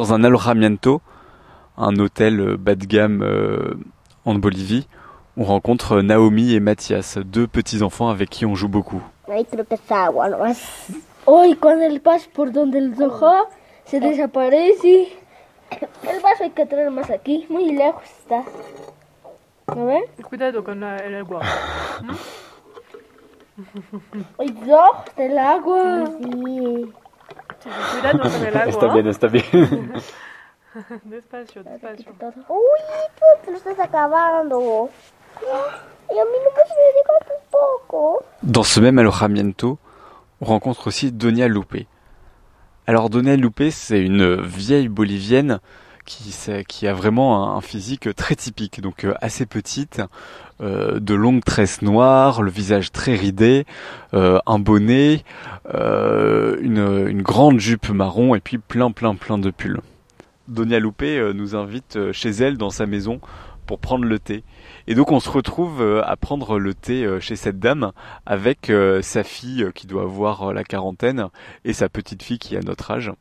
dans 0.00 0.14
un 0.14 0.24
alojamiento, 0.24 1.02
un 1.76 1.94
hôtel 1.98 2.40
euh, 2.40 2.56
bas 2.56 2.74
de 2.74 2.86
gamme 2.86 3.22
euh, 3.22 3.74
en 4.24 4.34
Bolivie, 4.36 4.88
on 5.36 5.44
rencontre 5.44 6.00
Naomi 6.00 6.54
et 6.54 6.60
Mathias, 6.60 7.18
deux 7.18 7.46
petits-enfants 7.46 8.08
avec 8.08 8.30
qui 8.30 8.46
on 8.46 8.54
joue 8.54 8.68
beaucoup. 8.68 9.02
Hoy 11.26 11.54
cuando 11.56 11.82
él 11.84 12.00
pasa 12.00 12.26
por 12.32 12.50
donde 12.50 12.78
él 12.78 12.94
dejó, 12.94 13.46
se 13.84 14.00
desaparece. 14.00 15.08
El 15.70 16.20
vaso 16.22 16.44
hay 16.44 16.50
que 16.50 16.64
traer 16.64 16.90
más 16.90 17.10
aquí, 17.10 17.44
muy 17.50 17.70
lejos 17.72 18.02
está. 18.20 18.42
A 19.66 19.74
ver. 19.74 20.04
Cuidado 20.22 20.64
con 20.64 20.82
el 20.82 21.14
agua. 21.14 21.42
¿no? 22.02 22.14
Y 24.42 24.52
dos 24.52 25.14
del 25.18 25.38
agua. 25.38 26.06
Sí. 26.06 26.90
Cuidado 27.62 28.20
con 28.20 28.46
el 28.46 28.56
agua. 28.56 28.70
Está 28.70 28.92
bien, 28.92 29.06
está 29.06 29.26
bien. 29.28 29.92
despacio, 31.04 31.62
despacio. 31.62 32.12
Uy, 32.48 32.80
tú 33.16 33.24
te 33.44 33.50
lo 33.50 33.56
estás 33.56 33.78
acabando. 33.78 34.90
Y 35.42 36.18
a 36.18 36.24
mí 36.24 36.36
no 36.44 36.50
me 36.56 36.62
sirve 36.64 37.02
tampoco. 37.50 38.24
Dans 38.42 38.64
ce 38.64 38.80
même 38.80 38.98
alojamiento, 38.98 39.78
on 40.40 40.46
rencontre 40.46 40.86
aussi 40.88 41.12
Donia 41.12 41.48
Lupe. 41.48 41.86
Alors 42.86 43.10
Donia 43.10 43.36
Lupe, 43.36 43.70
c'est 43.70 44.00
une 44.00 44.40
vieille 44.40 44.88
bolivienne 44.88 45.60
qui, 46.66 46.86
a 46.86 46.92
vraiment 46.92 47.56
un, 47.56 47.60
physique 47.60 48.14
très 48.14 48.34
typique, 48.34 48.80
donc 48.80 49.04
euh, 49.04 49.14
assez 49.20 49.46
petite, 49.46 50.02
euh, 50.60 50.98
de 50.98 51.14
longues 51.14 51.44
tresses 51.44 51.82
noires, 51.82 52.42
le 52.42 52.50
visage 52.50 52.90
très 52.90 53.14
ridé, 53.14 53.64
euh, 54.14 54.38
un 54.46 54.58
bonnet, 54.58 55.24
une, 55.72 57.06
une, 57.08 57.22
grande 57.22 57.60
jupe 57.60 57.90
marron 57.90 58.34
et 58.34 58.40
puis 58.40 58.58
plein 58.58 58.90
plein 58.90 59.14
plein 59.14 59.38
de 59.38 59.50
pulls. 59.50 59.80
Donia 60.48 60.80
Lupe 60.80 61.04
nous 61.34 61.54
invite 61.54 62.10
chez 62.12 62.30
elle 62.30 62.58
dans 62.58 62.70
sa 62.70 62.86
maison 62.86 63.20
pour 63.66 63.78
prendre 63.78 64.04
le 64.04 64.18
thé. 64.18 64.42
Et 64.88 64.96
donc 64.96 65.12
on 65.12 65.20
se 65.20 65.30
retrouve 65.30 66.02
à 66.04 66.16
prendre 66.16 66.58
le 66.58 66.74
thé 66.74 67.06
chez 67.20 67.36
cette 67.36 67.60
dame 67.60 67.92
avec 68.26 68.72
sa 69.02 69.22
fille 69.22 69.68
qui 69.76 69.86
doit 69.86 70.02
avoir 70.02 70.52
la 70.52 70.64
quarantaine 70.64 71.28
et 71.64 71.72
sa 71.72 71.88
petite 71.88 72.24
fille 72.24 72.40
qui 72.40 72.56
a 72.56 72.60
notre 72.62 72.90
âge. 72.90 73.12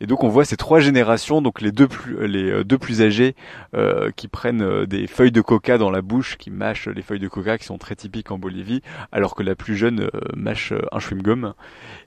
Et 0.00 0.06
donc 0.06 0.24
on 0.24 0.28
voit 0.28 0.44
ces 0.44 0.56
trois 0.56 0.80
générations, 0.80 1.40
donc 1.40 1.62
les 1.62 1.72
deux 1.72 1.88
plus, 1.88 2.26
les 2.26 2.50
euh, 2.50 2.64
deux 2.64 2.76
plus 2.76 3.00
âgés 3.00 3.34
euh, 3.74 4.10
qui 4.14 4.28
prennent 4.28 4.62
euh, 4.62 4.86
des 4.86 5.06
feuilles 5.06 5.32
de 5.32 5.40
coca 5.40 5.78
dans 5.78 5.90
la 5.90 6.02
bouche, 6.02 6.36
qui 6.36 6.50
mâchent 6.50 6.88
les 6.88 7.00
feuilles 7.00 7.18
de 7.20 7.28
coca 7.28 7.56
qui 7.56 7.64
sont 7.64 7.78
très 7.78 7.96
typiques 7.96 8.30
en 8.30 8.38
Bolivie, 8.38 8.82
alors 9.10 9.34
que 9.34 9.42
la 9.42 9.54
plus 9.54 9.74
jeune 9.74 10.10
mâche 10.36 10.74
un 10.92 10.98
chewing-gum, 10.98 11.54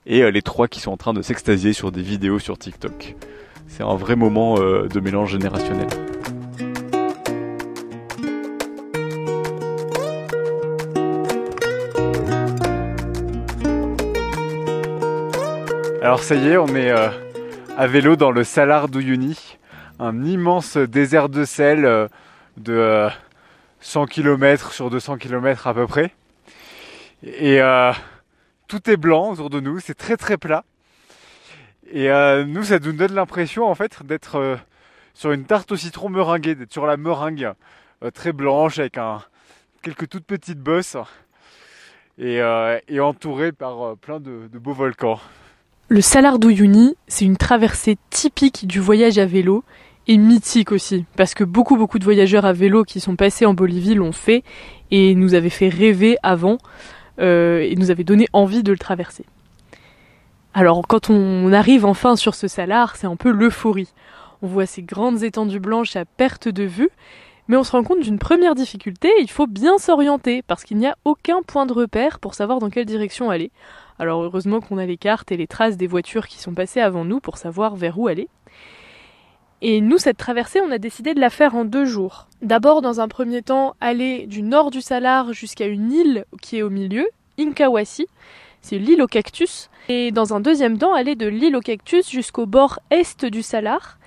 et 0.06 0.30
les 0.32 0.42
trois 0.42 0.68
qui 0.68 0.80
sont 0.80 0.92
en 0.92 0.98
train 0.98 1.14
de 1.14 1.22
s'extasier 1.24 1.74
sur 1.74 1.92
des 1.92 2.02
vidéos 2.02 2.38
sur 2.38 2.58
TikTok. 2.58 3.16
C'est 3.68 3.84
un 3.84 3.96
vrai 3.96 4.16
moment 4.16 4.56
de 4.56 5.00
mélange 5.00 5.32
générationnel. 5.32 5.88
Alors 16.02 16.24
ça 16.24 16.36
y 16.36 16.50
est, 16.50 16.58
on 16.58 16.68
est 16.76 16.94
à 17.80 17.88
vélo 17.88 18.18
dans 18.18 18.32
le 18.32 18.44
Salar 18.44 18.90
d'Uyuni, 18.90 19.58
un 20.00 20.26
immense 20.26 20.76
désert 20.76 21.30
de 21.30 21.46
sel 21.46 21.86
euh, 21.86 22.10
de 22.58 23.08
100 23.80 24.02
euh, 24.02 24.06
km 24.06 24.74
sur 24.74 24.90
200 24.90 25.16
km 25.16 25.66
à 25.66 25.74
peu 25.74 25.88
près. 25.88 26.14
Et 27.24 27.62
euh, 27.62 27.94
tout 28.68 28.90
est 28.90 28.98
blanc 28.98 29.32
autour 29.32 29.50
de 29.50 29.62
nous, 29.62 29.80
c'est 29.80 29.94
très 29.94 30.18
très 30.18 30.36
plat. 30.36 30.66
Et 31.90 32.10
nous, 32.46 32.66
ça 32.66 32.80
nous 32.80 32.92
donne 32.92 33.14
l'impression 33.14 33.66
en 33.66 33.76
fait 33.76 34.04
d'être 34.04 34.60
sur 35.14 35.32
une 35.32 35.46
tarte 35.46 35.72
au 35.72 35.78
citron 35.78 36.10
meringuée, 36.10 36.56
d'être 36.56 36.74
sur 36.74 36.86
la 36.86 36.98
meringue 36.98 37.54
très 38.14 38.34
blanche 38.34 38.78
avec 38.78 39.00
quelques 39.82 40.10
toutes 40.10 40.26
petites 40.26 40.60
bosses 40.60 40.98
et, 42.18 42.42
et 42.90 43.00
entourée 43.00 43.54
par 43.54 43.96
plein 43.96 44.20
de 44.20 44.50
beaux 44.60 44.74
volcans. 44.74 45.20
Le 45.92 46.02
Salar 46.02 46.38
d'Uyuni, 46.38 46.96
c'est 47.08 47.26
une 47.26 47.36
traversée 47.36 47.98
typique 48.12 48.68
du 48.68 48.80
voyage 48.80 49.18
à 49.18 49.26
vélo 49.26 49.64
et 50.06 50.18
mythique 50.18 50.72
aussi, 50.72 51.06
parce 51.18 51.34
que 51.34 51.44
beaucoup 51.44 51.78
beaucoup 51.78 51.98
de 51.98 52.04
voyageurs 52.04 52.46
à 52.46 52.54
vélo 52.54 52.84
qui 52.84 53.00
sont 53.00 53.16
passés 53.16 53.48
en 53.48 53.56
Bolivie 53.56 53.96
l'ont 53.96 54.12
fait 54.12 54.44
et 54.92 55.16
nous 55.16 55.34
avaient 55.34 55.50
fait 55.50 55.68
rêver 55.68 56.18
avant 56.22 56.60
euh, 57.20 57.62
et 57.62 57.76
nous 57.76 57.90
avaient 57.90 58.04
donné 58.04 58.28
envie 58.34 58.62
de 58.62 58.72
le 58.72 58.78
traverser. 58.78 59.26
Alors 60.54 60.86
quand 60.88 61.10
on 61.10 61.52
arrive 61.54 61.86
enfin 61.86 62.16
sur 62.16 62.36
ce 62.36 62.48
Salar, 62.48 62.96
c'est 62.96 63.08
un 63.08 63.16
peu 63.16 63.32
l'euphorie. 63.32 63.92
On 64.44 64.48
voit 64.48 64.68
ces 64.68 64.84
grandes 64.84 65.24
étendues 65.24 65.60
blanches 65.60 65.96
à 65.96 66.06
perte 66.06 66.50
de 66.50 66.66
vue, 66.66 66.92
mais 67.48 67.58
on 67.58 67.64
se 67.64 67.72
rend 67.72 67.84
compte 67.84 68.02
d'une 68.02 68.20
première 68.20 68.54
difficulté, 68.54 69.10
il 69.20 69.30
faut 69.32 69.48
bien 69.48 69.80
s'orienter, 69.80 70.44
parce 70.44 70.66
qu'il 70.66 70.78
n'y 70.78 70.86
a 70.86 70.96
aucun 71.04 71.42
point 71.42 71.66
de 71.66 71.74
repère 71.74 72.20
pour 72.20 72.36
savoir 72.36 72.60
dans 72.60 72.70
quelle 72.70 72.86
direction 72.86 73.32
aller. 73.32 73.50
Alors 74.00 74.24
heureusement 74.24 74.62
qu'on 74.62 74.78
a 74.78 74.86
les 74.86 74.98
cartes 74.98 75.32
et 75.32 75.38
les 75.38 75.48
traces 75.48 75.78
des 75.78 75.88
voitures 75.88 76.28
qui 76.28 76.40
sont 76.40 76.54
passées 76.54 76.80
avant 76.80 77.06
nous 77.06 77.20
pour 77.20 77.38
savoir 77.38 77.76
vers 77.76 78.00
où 78.00 78.08
aller. 78.08 78.30
Et 79.62 79.82
nous, 79.82 79.98
cette 79.98 80.18
traversée, 80.18 80.62
on 80.62 80.72
a 80.72 80.78
décidé 80.78 81.14
de 81.14 81.20
la 81.20 81.30
faire 81.30 81.54
en 81.54 81.66
deux 81.66 81.84
jours. 81.84 82.28
D'abord, 82.42 82.82
dans 82.82 83.02
un 83.02 83.10
premier 83.10 83.42
temps, 83.42 83.76
aller 83.82 84.26
du 84.26 84.42
nord 84.42 84.72
du 84.72 84.80
Salar 84.80 85.34
jusqu'à 85.34 85.68
une 85.68 85.92
île 85.92 86.26
qui 86.42 86.58
est 86.58 86.62
au 86.62 86.70
milieu, 86.70 87.10
Inkawasi, 87.38 88.08
c'est 88.62 88.78
l'île 88.78 89.02
au 89.02 89.08
cactus. 89.08 89.70
Et 89.90 90.12
dans 90.12 90.34
un 90.34 90.40
deuxième 90.40 90.78
temps, 90.78 90.94
aller 90.94 91.16
de 91.16 91.28
l'île 91.28 91.58
au 91.58 91.62
cactus 91.62 92.10
jusqu'au 92.10 92.46
bord 92.46 92.80
est 92.90 93.26
du 93.26 93.44
Salar. 93.44 93.98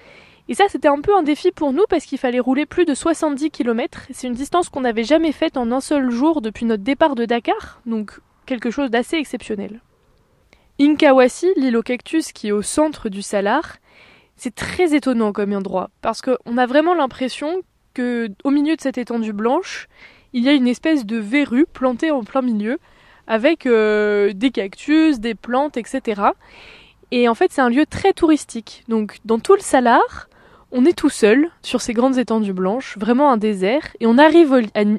Et 0.49 0.55
ça, 0.55 0.65
c'était 0.69 0.89
un 0.89 1.01
peu 1.01 1.15
un 1.15 1.23
défi 1.23 1.51
pour 1.53 1.73
nous 1.73 1.85
parce 1.89 2.07
qu'il 2.07 2.19
fallait 2.19 2.41
rouler 2.41 2.65
plus 2.65 2.87
de 2.87 2.95
70 2.95 3.51
km. 3.51 4.07
C'est 4.11 4.27
une 4.27 4.35
distance 4.35 4.71
qu'on 4.71 4.81
n'avait 4.81 5.05
jamais 5.05 5.33
faite 5.33 5.57
en 5.59 5.71
un 5.71 5.81
seul 5.81 6.11
jour 6.11 6.41
depuis 6.41 6.65
notre 6.65 6.83
départ 6.83 7.15
de 7.15 7.27
Dakar. 7.27 7.81
Donc 7.85 8.19
quelque 8.47 8.71
chose 8.71 8.91
d'assez 8.91 9.17
exceptionnel. 9.17 9.81
Inkawasi, 10.81 11.49
l'île 11.57 11.77
au 11.77 11.83
cactus 11.83 12.33
qui 12.33 12.49
est 12.49 12.53
au 12.53 12.63
centre 12.63 13.09
du 13.09 13.23
Salar, 13.23 13.77
c'est 14.37 14.55
très 14.55 14.95
étonnant 14.95 15.33
comme 15.33 15.53
endroit 15.53 15.91
parce 16.01 16.23
qu'on 16.23 16.59
a 16.59 16.67
vraiment 16.67 16.95
l'impression 16.95 17.63
que 17.95 18.31
au 18.45 18.51
milieu 18.51 18.75
de 18.75 18.81
cette 18.81 18.99
étendue 18.99 19.33
blanche, 19.33 19.89
il 20.33 20.43
y 20.43 20.49
a 20.49 20.53
une 20.53 20.67
espèce 20.67 21.05
de 21.05 21.19
verrue 21.19 21.67
plantée 21.67 22.11
en 22.11 22.25
plein 22.25 22.43
milieu 22.43 22.79
avec 23.27 23.67
euh, 23.67 24.33
des 24.33 24.51
cactus, 24.51 25.21
des 25.21 25.35
plantes, 25.35 25.77
etc. 25.77 26.23
Et 27.11 27.29
en 27.29 27.35
fait, 27.35 27.53
c'est 27.53 27.61
un 27.61 27.69
lieu 27.69 27.87
très 27.87 28.13
touristique. 28.13 28.85
Donc, 28.89 29.19
dans 29.25 29.39
tout 29.39 29.55
le 29.55 29.61
Salar, 29.61 30.29
on 30.73 30.85
est 30.85 30.97
tout 30.97 31.11
seul 31.11 31.49
sur 31.63 31.81
ces 31.81 31.93
grandes 31.93 32.19
étendues 32.19 32.53
blanches, 32.53 32.97
vraiment 32.99 33.31
un 33.31 33.37
désert, 33.37 33.89
et 34.01 34.07
on 34.07 34.19
arrive 34.19 34.53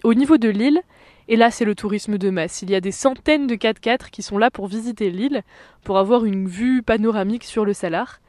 au 0.04 0.14
niveau 0.14 0.38
de 0.38 0.50
l'île 0.50 0.82
et 1.28 1.36
là, 1.36 1.52
c'est 1.52 1.66
le 1.66 1.76
tourisme 1.76 2.18
de 2.18 2.30
masse. 2.30 2.62
Il 2.62 2.70
y 2.70 2.76
a 2.76 2.82
des 2.82 2.92
centaines 2.92 3.48
de 3.48 3.56
4x4 3.56 4.10
qui 4.10 4.22
sont 4.22 4.38
là 4.38 4.52
pour 4.52 4.68
visiter 4.68 5.10
l'île, 5.10 5.44
pour 5.84 5.98
avoir 5.98 6.26
une 6.26 6.48
vue 6.48 6.84
panoramique 6.84 7.46
sur 7.46 7.66
le 7.66 7.74
Salar. 7.74 8.20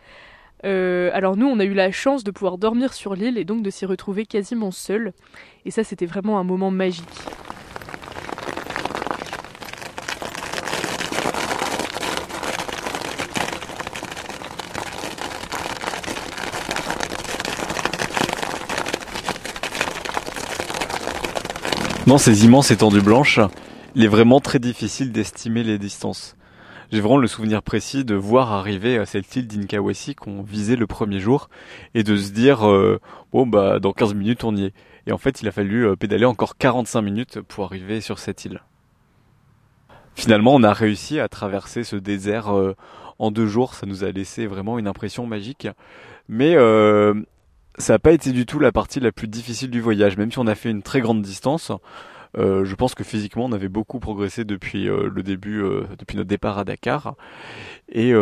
Euh, 0.65 1.11
alors 1.13 1.37
nous, 1.37 1.47
on 1.47 1.59
a 1.59 1.65
eu 1.65 1.75
la 1.75 1.91
chance 1.91 2.25
de 2.25 2.31
pouvoir 2.31 2.57
dormir 2.57 2.95
sur 2.95 3.15
l'île 3.15 3.37
et 3.37 3.45
donc 3.45 3.63
de 3.63 3.71
s'y 3.71 3.85
retrouver 3.85 4.27
quasiment 4.27 4.71
seul. 4.71 5.13
Et 5.65 5.71
ça, 5.71 5.83
c'était 5.83 6.07
vraiment 6.07 6.39
un 6.39 6.45
moment 6.45 6.71
magique. 6.71 7.05
Ces 22.19 22.45
immenses 22.45 22.71
étendues 22.71 23.01
blanches, 23.01 23.41
il 23.95 24.05
est 24.05 24.09
vraiment 24.09 24.39
très 24.41 24.61
difficile 24.61 25.11
d'estimer 25.11 25.65
les 25.65 25.79
distances. 25.79 26.37
J'ai 26.93 27.01
vraiment 27.01 27.17
le 27.17 27.27
souvenir 27.27 27.63
précis 27.63 28.05
de 28.05 28.15
voir 28.15 28.53
arriver 28.53 28.99
à 28.99 29.07
cette 29.07 29.35
île 29.35 29.49
d'Inkawasi 29.49 30.15
qu'on 30.15 30.43
visait 30.43 30.77
le 30.77 30.87
premier 30.87 31.19
jour 31.19 31.49
et 31.95 32.05
de 32.05 32.17
se 32.17 32.31
dire 32.31 32.69
euh, 32.69 33.01
bon 33.33 33.47
bah 33.47 33.81
dans 33.81 33.93
15 33.93 34.15
minutes 34.15 34.45
on 34.45 34.55
y 34.55 34.67
est. 34.67 34.75
Et 35.07 35.13
en 35.13 35.19
fait 35.19 35.43
il 35.43 35.49
a 35.49 35.53
fallu 35.53 35.87
euh, 35.87 35.97
pédaler 35.97 36.25
encore 36.25 36.57
45 36.57 37.03
minutes 37.03 37.41
pour 37.41 37.65
arriver 37.65 38.01
sur 38.01 38.19
cette 38.21 38.45
île. 38.45 38.63
Finalement 40.15 40.55
on 40.55 40.63
a 40.63 40.73
réussi 40.73 41.19
à 41.19 41.29
traverser 41.29 41.83
ce 41.83 41.97
désert 41.97 42.55
euh, 42.55 42.77
en 43.19 43.33
deux 43.33 43.47
jours, 43.47 43.75
ça 43.75 43.87
nous 43.87 44.05
a 44.05 44.13
laissé 44.13 44.47
vraiment 44.47 44.79
une 44.79 44.87
impression 44.87 45.27
magique. 45.27 45.67
Mais 46.29 46.55
ça 47.79 47.95
n'a 47.95 47.99
pas 47.99 48.13
été 48.13 48.33
du 48.33 48.47
tout 48.47 48.59
la 48.59 48.73
partie 48.73 49.01
la 49.01 49.13
plus 49.13 49.29
difficile 49.29 49.71
du 49.71 49.81
voyage, 49.81 50.17
même 50.17 50.31
si 50.31 50.39
on 50.39 50.47
a 50.47 50.55
fait 50.55 50.71
une 50.71 50.83
très 50.83 51.01
grande 51.01 51.23
distance. 51.23 51.73
Euh, 52.37 52.65
je 52.65 52.75
pense 52.75 52.95
que 52.95 53.05
physiquement, 53.05 53.45
on 53.45 53.53
avait 53.53 53.69
beaucoup 53.69 54.01
progressé 54.01 54.45
depuis 54.45 54.89
euh, 54.89 55.09
le 55.13 55.23
début, 55.23 55.63
euh, 55.63 55.85
depuis 55.99 56.17
notre 56.17 56.29
départ 56.29 56.59
à 56.59 56.65
Dakar. 56.65 57.15
Et, 57.93 58.13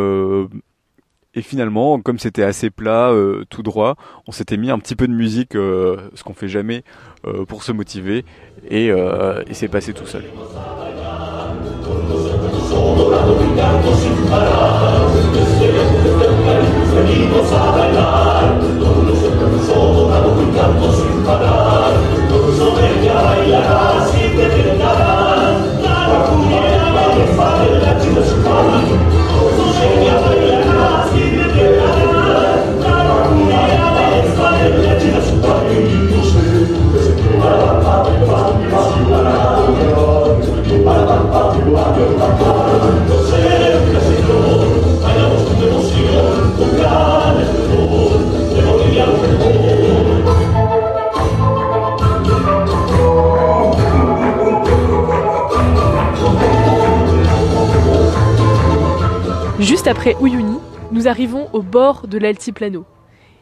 et 1.34 1.42
finalement, 1.42 2.00
comme 2.00 2.18
c'était 2.18 2.42
assez 2.42 2.68
plat, 2.68 3.10
tout 3.48 3.62
droit, 3.62 3.96
on 4.26 4.32
s'était 4.32 4.56
mis 4.58 4.70
un 4.70 4.78
petit 4.78 4.96
peu 4.96 5.06
de 5.06 5.14
musique, 5.14 5.52
ce 5.52 6.22
qu'on 6.24 6.34
fait 6.34 6.48
jamais, 6.48 6.84
pour 7.48 7.62
se 7.62 7.72
motiver, 7.72 8.24
et, 8.68 8.88
et 8.88 9.54
c'est 9.54 9.68
passé 9.68 9.94
tout 9.94 10.06
seul. 10.06 10.24
Après 59.92 60.16
Uyuni, 60.22 60.56
nous 60.90 61.06
arrivons 61.06 61.50
au 61.52 61.60
bord 61.60 62.08
de 62.08 62.16
l'altiplano. 62.16 62.86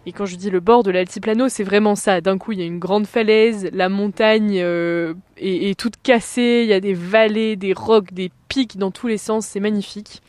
Et 0.04 0.10
quand 0.10 0.26
je 0.26 0.34
dis 0.34 0.50
le 0.50 0.58
bord 0.58 0.82
de 0.82 0.90
l'altiplano, 0.90 1.48
c'est 1.48 1.62
vraiment 1.62 1.94
ça. 1.94 2.20
D'un 2.20 2.38
coup, 2.38 2.50
il 2.50 2.58
y 2.58 2.62
a 2.62 2.66
une 2.66 2.80
grande 2.80 3.06
falaise, 3.06 3.70
la 3.72 3.88
montagne 3.88 4.58
euh, 4.60 5.14
est, 5.36 5.78
toute 5.78 5.94
cassée, 6.02 6.62
il 6.64 6.68
y 6.68 6.72
a 6.72 6.80
des 6.80 6.92
vallées, 6.92 7.54
des 7.54 7.72
rocs, 7.72 8.12
des 8.12 8.32
pics 8.48 8.78
dans 8.78 8.90
tous 8.90 9.06
les 9.06 9.16
sens, 9.16 9.46
c'est 9.46 9.60
magnifique. 9.60 10.22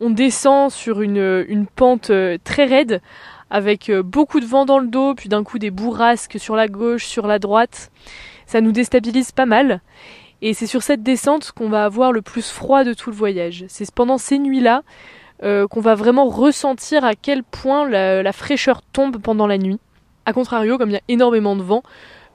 On 0.00 0.08
descend 0.08 0.70
sur 0.70 1.02
une, 1.02 1.44
une 1.46 1.66
pente 1.66 2.08
euh, 2.08 2.38
très 2.42 2.64
raide, 2.64 3.02
avec 3.50 3.90
euh, 3.90 4.02
beaucoup 4.02 4.40
de 4.40 4.46
vent 4.46 4.64
dans 4.64 4.78
le 4.78 4.88
dos, 4.88 5.14
puis 5.14 5.28
d'un 5.28 5.44
coup 5.44 5.58
des 5.58 5.70
bourrasques 5.70 6.40
sur 6.40 6.56
la 6.56 6.66
gauche, 6.66 7.04
sur 7.04 7.26
la 7.26 7.38
droite. 7.38 7.92
Ça 8.46 8.62
nous 8.62 8.72
déstabilise 8.72 9.32
pas 9.32 9.44
mal. 9.44 9.82
Et 10.40 10.54
c'est 10.54 10.66
sur 10.66 10.82
cette 10.82 11.02
descente 11.02 11.52
qu'on 11.52 11.68
va 11.68 11.84
avoir 11.84 12.10
le 12.10 12.22
plus 12.22 12.50
froid 12.50 12.84
de 12.84 12.94
tout 12.94 13.10
le 13.10 13.16
voyage. 13.16 13.66
C'est 13.68 13.88
pendant 13.94 14.16
ces 14.16 14.38
nuits-là 14.38 14.82
euh, 15.42 15.66
qu'on 15.66 15.80
va 15.80 15.96
vraiment 15.96 16.28
ressentir 16.28 17.04
à 17.04 17.14
quel 17.14 17.42
point 17.42 17.88
la, 17.88 18.32
fraîcheur 18.32 18.80
tombe 18.80 19.18
pendant 19.18 19.48
la 19.48 19.58
nuit. 19.58 19.80
A 20.24 20.32
contrario, 20.32 20.78
comme 20.78 20.90
il 20.90 20.92
y 20.92 20.96
a 20.96 21.02
énormément 21.08 21.56
de 21.56 21.62
vent 21.62 21.82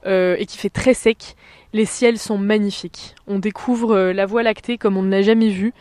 euh, 0.06 0.36
et 0.38 0.44
qu'il 0.44 0.60
fait 0.60 0.68
très 0.68 0.92
sec, 0.92 1.34
les 1.72 1.86
ciels 1.86 2.18
sont 2.18 2.36
magnifiques. 2.36 3.14
On 3.26 3.38
découvre 3.38 3.94
euh, 3.94 4.12
la 4.12 4.26
Voie 4.26 4.42
lactée 4.42 4.76
comme 4.76 4.98
on 4.98 5.02
ne 5.02 5.10
l'a 5.10 5.22
jamais 5.22 5.48
vue, 5.48 5.72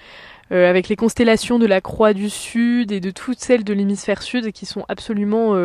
avec 0.50 0.88
les 0.88 0.96
constellations 0.96 1.60
de 1.60 1.66
la 1.66 1.82
Croix 1.82 2.14
du 2.14 2.30
Sud 2.30 2.94
et 2.94 3.02
de 3.02 3.12
toutes 3.12 3.40
celles 3.40 3.66
de 3.66 3.74
l'hémisphère 3.74 4.22
sud 4.22 4.54
qui 4.54 4.66
sont 4.66 4.86
absolument, 4.88 5.56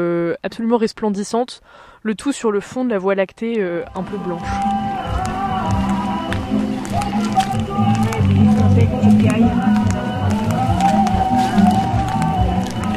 absolument 0.43 0.77
resplendissantes, 0.77 1.61
le 2.03 2.17
tout 2.17 2.33
sur 2.33 2.51
le 2.51 2.59
fond 2.59 2.85
de 2.85 2.91
la 2.91 2.99
Voie 2.99 3.15
lactée 3.15 3.63
un 3.63 4.03
peu 4.03 4.17
blanche. 4.17 4.43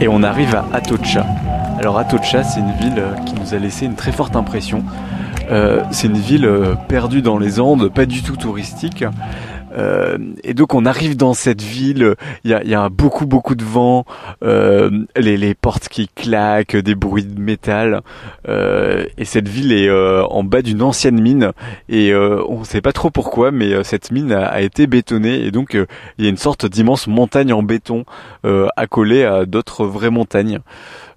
Et 0.01 0.07
on 0.07 0.23
arrive 0.23 0.53
à 0.55 0.65
Atocha. 0.73 1.25
Alors 1.79 1.97
Atocha, 1.97 2.43
c'est 2.43 2.59
une 2.59 2.73
ville 2.73 3.01
qui 3.25 3.33
nous 3.33 3.53
a 3.53 3.57
laissé 3.57 3.85
une 3.85 3.95
très 3.95 4.11
forte 4.11 4.35
impression. 4.35 4.83
Euh, 5.49 5.83
c'est 5.91 6.07
une 6.07 6.17
ville 6.17 6.49
perdue 6.87 7.21
dans 7.21 7.37
les 7.37 7.59
Andes, 7.59 7.91
pas 7.93 8.05
du 8.05 8.23
tout 8.23 8.35
touristique. 8.35 9.05
Euh, 9.77 10.17
et 10.43 10.53
donc 10.53 10.73
on 10.73 10.85
arrive 10.85 11.17
dans 11.17 11.33
cette 11.33 11.61
ville, 11.61 12.15
il 12.43 12.51
y 12.51 12.53
a, 12.53 12.63
y 12.63 12.73
a, 12.73 12.89
beaucoup 12.89 13.25
beaucoup 13.25 13.55
de 13.55 13.63
vent, 13.63 14.05
euh, 14.43 14.89
les, 15.17 15.37
les, 15.37 15.53
portes 15.53 15.89
qui 15.89 16.07
claquent, 16.07 16.77
des 16.77 16.95
bruits 16.95 17.25
de 17.25 17.39
métal, 17.39 18.01
euh, 18.47 19.05
et 19.17 19.25
cette 19.25 19.49
ville 19.49 19.73
est 19.73 19.89
euh, 19.89 20.23
en 20.25 20.43
bas 20.43 20.61
d'une 20.61 20.81
ancienne 20.81 21.19
mine, 21.19 21.51
et 21.89 22.11
euh, 22.11 22.41
on 22.47 22.59
ne 22.59 22.65
sait 22.65 22.81
pas 22.81 22.93
trop 22.93 23.09
pourquoi, 23.09 23.51
mais 23.51 23.83
cette 23.83 24.11
mine 24.11 24.31
a, 24.31 24.45
a, 24.45 24.61
été 24.61 24.87
bétonnée, 24.87 25.45
et 25.45 25.51
donc 25.51 25.73
il 26.17 26.23
y 26.23 26.27
a 26.27 26.29
une 26.29 26.37
sorte 26.37 26.65
d'immense 26.65 27.07
montagne 27.07 27.53
en 27.53 27.63
béton 27.63 28.05
accolée 28.77 29.23
à 29.23 29.45
d'autres 29.45 29.85
vraies 29.85 30.09
montagnes. 30.09 30.59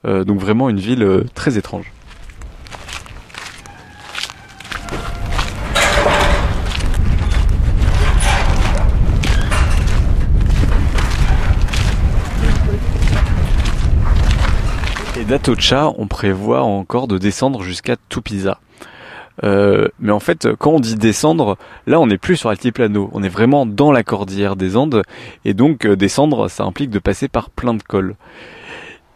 donc 0.04 0.38
vraiment 0.38 0.68
une 0.68 0.80
ville 0.80 1.24
très 1.34 1.58
étrange. 1.58 1.92
d'Atocha, 15.28 15.92
on 15.98 16.06
prévoit 16.06 16.62
encore 16.62 17.06
de 17.06 17.18
descendre 17.18 17.62
jusqu'à 17.62 17.96
Tupiza. 18.08 18.60
Euh, 19.44 19.88
mais 20.00 20.10
en 20.10 20.20
fait, 20.20 20.48
quand 20.58 20.70
on 20.70 20.80
dit 20.80 20.94
descendre, 20.94 21.58
là, 21.86 22.00
on 22.00 22.06
n'est 22.06 22.16
plus 22.16 22.36
sur 22.36 22.48
Altiplano. 22.48 23.10
On 23.12 23.22
est 23.22 23.28
vraiment 23.28 23.66
dans 23.66 23.92
la 23.92 24.02
cordillère 24.02 24.56
des 24.56 24.74
Andes. 24.74 25.02
Et 25.44 25.52
donc, 25.52 25.84
euh, 25.84 25.96
descendre, 25.96 26.48
ça 26.48 26.64
implique 26.64 26.88
de 26.88 26.98
passer 26.98 27.28
par 27.28 27.50
plein 27.50 27.74
de 27.74 27.82
cols. 27.82 28.16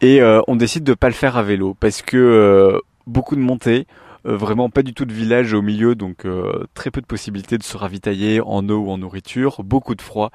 Et 0.03 0.21
euh, 0.21 0.43
on 0.49 0.57
décide 0.57 0.85
de 0.85 0.93
pas 0.93 1.09
le 1.09 1.15
faire 1.15 1.39
à 1.39 1.43
vélo 1.43 1.75
parce 1.81 2.03
que 2.03 2.79
beaucoup 3.07 3.35
de 3.35 3.41
montées, 3.41 3.87
vraiment 4.25 4.71
pas 4.71 4.83
du 4.83 4.95
tout 4.95 5.05
de 5.05 5.13
village 5.13 5.53
au 5.55 5.63
milieu, 5.63 5.95
donc 5.95 6.25
euh, 6.25 6.65
très 6.75 6.91
peu 6.91 7.01
de 7.01 7.07
possibilités 7.07 7.59
de 7.59 7.63
se 7.63 7.77
ravitailler 7.77 8.41
en 8.41 8.69
eau 8.69 8.79
ou 8.79 8.91
en 8.91 8.99
nourriture, 8.99 9.63
beaucoup 9.65 9.95
de 9.95 10.03
froid. 10.03 10.31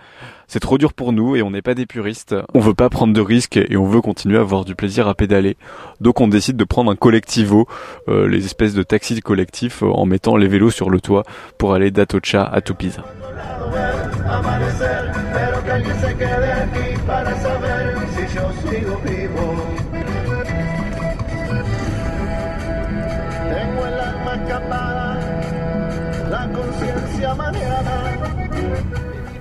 C'est 0.48 0.60
trop 0.60 0.78
dur 0.78 0.94
pour 0.94 1.14
nous 1.14 1.36
et 1.36 1.42
on 1.42 1.52
n'est 1.52 1.62
pas 1.62 1.74
des 1.74 1.86
puristes. 1.86 2.36
On 2.54 2.60
veut 2.60 2.74
pas 2.74 2.90
prendre 2.90 3.14
de 3.14 3.22
risques 3.22 3.58
et 3.58 3.78
on 3.78 3.86
veut 3.86 4.02
continuer 4.02 4.38
à 4.38 4.42
avoir 4.42 4.66
du 4.66 4.76
plaisir 4.76 5.08
à 5.08 5.16
pédaler. 5.16 5.58
Donc 6.02 6.22
on 6.22 6.28
décide 6.28 6.58
de 6.58 6.64
prendre 6.64 6.92
un 6.92 6.96
collectivo, 6.96 7.68
euh, 8.08 8.28
les 8.28 8.46
espèces 8.46 8.74
de 8.74 8.84
taxis 8.84 9.20
collectifs, 9.22 9.84
en 9.84 10.06
mettant 10.06 10.36
les 10.36 10.48
vélos 10.48 10.72
sur 10.72 10.90
le 10.90 11.02
toit 11.02 11.24
pour 11.58 11.74
aller 11.74 11.92
d'Atocha 11.92 12.44
à 12.44 12.62
Tupiza. 12.62 13.04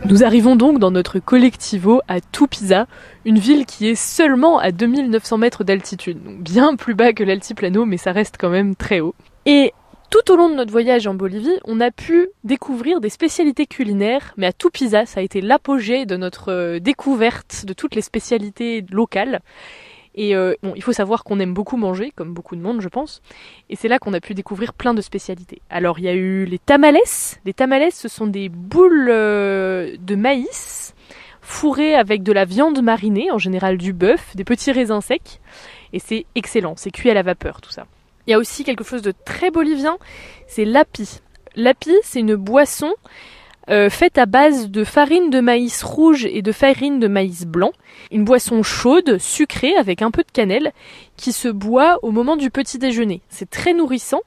Nous 0.09 0.23
arrivons 0.23 0.55
donc 0.55 0.79
dans 0.79 0.93
notre 0.93 1.19
collectivo 1.19 2.01
à 2.07 2.21
Tupiza, 2.21 2.87
une 3.25 3.39
ville 3.39 3.67
qui 3.67 3.89
est 3.89 3.97
seulement 3.97 4.59
à 4.59 4.71
2900 4.71 5.39
mètres 5.39 5.65
d'altitude, 5.65 6.23
donc 6.23 6.41
bien 6.41 6.77
plus 6.77 6.95
bas 6.95 7.13
que 7.13 7.25
l'altiplano, 7.25 7.85
mais 7.85 7.97
ça 7.97 8.13
reste 8.13 8.37
quand 8.39 8.49
même 8.49 8.77
très 8.77 9.01
haut. 9.01 9.17
Et 9.47 9.73
tout 10.11 10.31
au 10.31 10.37
long 10.37 10.49
de 10.49 10.55
notre 10.55 10.71
voyage 10.71 11.09
en 11.09 11.15
Bolivie, 11.15 11.59
on 11.65 11.81
a 11.81 11.91
pu 11.91 12.29
découvrir 12.45 13.01
des 13.01 13.09
spécialités 13.09 13.67
culinaires, 13.67 14.33
mais 14.37 14.47
à 14.47 14.53
Tupiza, 14.53 15.07
ça 15.07 15.19
a 15.19 15.23
été 15.25 15.41
l'apogée 15.41 16.07
de 16.07 16.17
notre 16.17 16.79
découverte 16.79 17.65
de 17.67 17.73
toutes 17.73 17.97
les 17.97 18.03
spécialités 18.03 18.85
locales. 18.89 19.41
Et 20.17 20.35
euh, 20.35 20.55
bon, 20.63 20.73
il 20.75 20.83
faut 20.83 20.93
savoir 20.93 21.25
qu'on 21.25 21.39
aime 21.41 21.53
beaucoup 21.53 21.77
manger, 21.77 22.11
comme 22.17 22.33
beaucoup 22.33 22.57
de 22.57 22.63
monde, 22.63 22.81
je 22.81 22.89
pense. 22.89 23.21
Et 23.69 23.77
c'est 23.77 23.89
là 23.89 23.99
qu'on 23.99 24.15
a 24.15 24.21
pu 24.21 24.33
découvrir 24.35 24.73
plein 24.73 24.95
de 24.95 25.03
spécialités. 25.03 25.61
Alors, 25.69 25.99
il 25.99 26.07
y 26.07 26.09
a 26.09 26.15
eu 26.15 26.47
les 26.47 26.59
tamales. 26.59 26.97
Les 27.45 27.53
tamales, 27.53 27.93
ce 27.93 28.09
sont 28.09 28.27
des 28.27 28.49
boules 28.49 29.09
euh, 29.11 29.97
de 30.01 30.15
maïs 30.15 30.95
fourrées 31.43 31.95
avec 31.95 32.23
de 32.23 32.33
la 32.33 32.45
viande 32.45 32.83
marinée, 32.83 33.31
en 33.31 33.39
général 33.39 33.77
du 33.77 33.93
bœuf, 33.93 34.35
des 34.35 34.45
petits 34.45 34.73
raisins 34.73 35.01
secs. 35.01 35.41
Et 35.93 35.99
c'est 35.99 36.25
excellent. 36.35 36.75
C'est 36.77 36.91
cuit 36.91 37.11
à 37.11 37.15
la 37.15 37.23
vapeur, 37.23 37.61
tout 37.61 37.71
ça. 37.71 37.87
Il 38.27 38.31
y 38.31 38.35
a 38.35 38.39
aussi 38.39 38.65
quelque 38.65 38.85
chose 38.85 39.03
de 39.03 39.13
très 39.25 39.51
bolivien. 39.51 39.99
C'est 40.49 40.65
l'api. 40.65 41.21
L'api, 41.55 41.95
c'est 42.03 42.21
une 42.21 42.37
boisson 42.37 42.93
euh, 43.69 43.91
faite 43.91 44.19
à 44.19 44.27
base 44.27 44.71
de 44.71 44.85
farine 44.85 45.31
de 45.31 45.41
maïs 45.41 45.83
rouge 45.83 46.25
et 46.25 46.43
de 46.43 46.53
farine 46.53 47.01
de 47.01 47.09
maïs 47.09 47.47
blanc. 47.47 47.73
Une 48.11 48.25
boisson 48.25 48.63
chaude, 48.63 49.19
sucrée, 49.19 49.75
avec 49.77 50.03
un 50.03 50.11
peu 50.11 50.23
de 50.23 50.31
cannelle, 50.31 50.73
qui 51.17 51.33
se 51.33 51.49
boit 51.49 51.99
au 52.03 52.13
moment 52.13 52.37
du 52.37 52.51
petit 52.51 52.79
déjeuner. 52.79 53.23
C'est 53.29 53.51
très 53.51 53.75
nourrissant, 53.75 54.21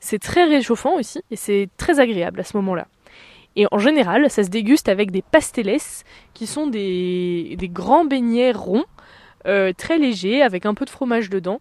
c'est 0.00 0.18
très 0.18 0.44
réchauffant 0.44 0.96
aussi, 0.98 1.22
et 1.30 1.36
c'est 1.36 1.68
très 1.76 2.00
agréable 2.00 2.40
à 2.40 2.44
ce 2.44 2.56
moment-là. 2.58 2.86
Et 3.56 3.66
en 3.70 3.78
général, 3.78 4.30
ça 4.30 4.44
se 4.44 4.48
déguste 4.48 4.88
avec 4.88 5.10
des 5.10 5.22
pasteles, 5.22 5.78
qui 6.34 6.46
sont 6.46 6.66
des, 6.66 7.56
grands 7.72 8.04
beignets 8.04 8.52
ronds, 8.52 8.84
euh, 9.46 9.72
très 9.76 9.98
légers, 9.98 10.42
avec 10.42 10.66
un 10.66 10.74
peu 10.74 10.84
de 10.84 10.90
fromage 10.90 11.30
dedans. 11.30 11.60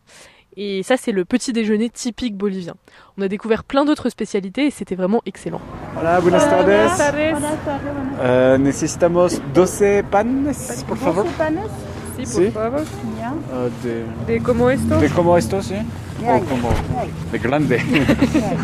Et 0.57 0.83
ça, 0.83 0.97
c'est 0.97 1.13
le 1.13 1.23
petit 1.23 1.53
déjeuner 1.53 1.89
typique 1.89 2.35
bolivien. 2.35 2.73
On 3.17 3.21
a 3.21 3.27
découvert 3.29 3.63
plein 3.63 3.85
d'autres 3.85 4.09
spécialités 4.09 4.67
et 4.67 4.71
c'était 4.71 4.95
vraiment 4.95 5.21
excellent. 5.25 5.61
Hola, 5.97 6.19
buenas 6.19 6.39
tardes. 6.41 6.65
Buenas 6.65 6.97
tardes. 6.97 7.95
Uh, 8.19 8.61
necesitamos 8.61 9.41
12 9.53 10.03
panes, 10.11 10.83
por 10.87 10.97
favor. 10.97 11.23
12 11.23 11.37
panes? 11.37 11.69
Sí, 12.17 12.23
por 12.23 12.43
Sí? 12.43 12.51
favor. 12.51 12.81
Uh, 12.81 13.69
de, 13.83 14.03
De 14.27 14.39
como 14.43 14.69
esto? 14.69 14.97
de 14.99 15.09
como 15.09 15.37
esto, 15.37 15.61
sí? 15.63 15.75
Ya, 16.21 16.35
O 16.35 16.39
como 16.41 16.69
ya, 16.69 17.31
de 17.31 17.39
grande? 17.39 17.77
ya. 17.77 18.55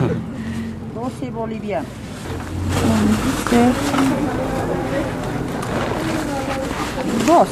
12 0.93 1.31
bolivianos. 1.31 1.87
Dos. 7.25 7.47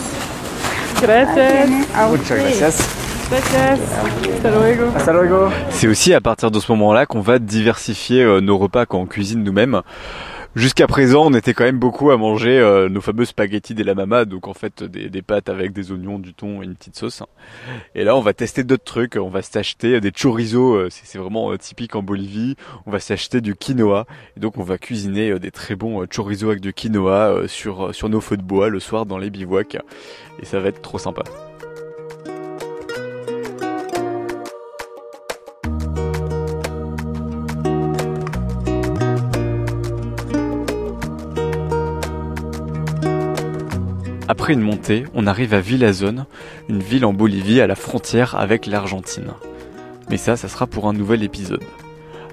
Gracias. 1.02 1.70
Muchas 2.10 2.40
gracias. 2.40 3.05
C'est 5.72 5.88
aussi 5.88 6.14
à 6.14 6.22
partir 6.22 6.52
de 6.52 6.60
ce 6.60 6.72
moment-là 6.74 7.08
qu'on 7.08 7.22
va 7.22 7.40
diversifier 7.40 8.22
euh, 8.22 8.40
nos 8.40 8.60
repas 8.60 8.86
quand 8.86 9.00
on 9.00 9.08
cuisine 9.08 9.44
nous-mêmes. 9.44 9.82
Jusqu'à 10.56 10.86
présent, 10.86 11.26
on 11.26 11.34
était 11.34 11.56
quand 11.56 11.64
même 11.64 11.80
beaucoup 11.80 12.12
à 12.12 12.18
manger 12.18 12.60
euh, 12.60 12.88
nos 12.88 13.02
fameux 13.02 13.26
spaghettis 13.26 13.74
de 13.74 13.84
la 13.84 13.96
mama, 13.96 14.26
donc 14.26 14.48
en 14.48 14.54
fait 14.54 14.84
des, 14.84 15.22
pâtes 15.24 15.50
avec 15.50 15.74
des 15.74 15.92
oignons, 15.92 16.20
du 16.20 16.36
thon 16.36 16.62
et 16.62 16.66
une 16.66 16.76
petite 16.76 16.98
sauce. 16.98 17.24
Et 17.96 18.04
là, 18.04 18.16
on 18.16 18.22
va 18.22 18.34
tester 18.34 18.64
d'autres 18.64 18.84
trucs. 18.84 19.16
On 19.16 19.30
va 19.30 19.42
s'acheter 19.42 20.00
des 20.00 20.12
chorizo, 20.12 20.76
euh, 20.76 20.90
c'est 20.92 21.18
vraiment 21.18 21.58
typique 21.58 21.96
en 21.96 22.04
Bolivie. 22.04 22.56
On 22.86 22.92
va 22.92 23.00
s'acheter 23.00 23.42
du 23.42 23.56
quinoa, 23.56 24.06
et 24.38 24.40
donc 24.40 24.60
on 24.60 24.64
va 24.64 24.78
cuisiner 24.78 25.40
des 25.40 25.50
très 25.50 25.76
bons 25.76 26.06
chorizo 26.06 26.50
avec 26.50 26.62
du 26.62 26.74
quinoa 26.74 27.48
sur 27.48 27.94
sur 27.96 28.08
nos 28.08 28.22
feux 28.22 28.38
de 28.38 28.44
bois 28.44 28.70
le 28.70 28.80
soir 28.80 29.08
dans 29.08 29.18
les 29.18 29.32
bivouacs, 29.32 29.78
et 30.40 30.46
ça 30.46 30.60
va 30.60 30.70
être 30.70 30.84
trop 30.84 31.00
sympa. 31.00 31.24
Après 44.46 44.54
une 44.54 44.62
montée, 44.62 45.06
on 45.16 45.26
arrive 45.26 45.56
à 45.56 45.60
Villazone, 45.60 46.28
une 46.70 46.78
ville 46.78 47.04
en 47.06 47.14
Bolivie 47.14 47.62
à 47.62 47.66
la 47.66 47.74
frontière 47.74 48.36
avec 48.36 48.68
l'Argentine. 48.68 49.32
Mais 50.12 50.18
ça, 50.18 50.38
ça 50.38 50.48
sera 50.48 50.68
pour 50.68 50.88
un 50.88 50.94
nouvel 50.94 51.24
épisode. 51.24 51.64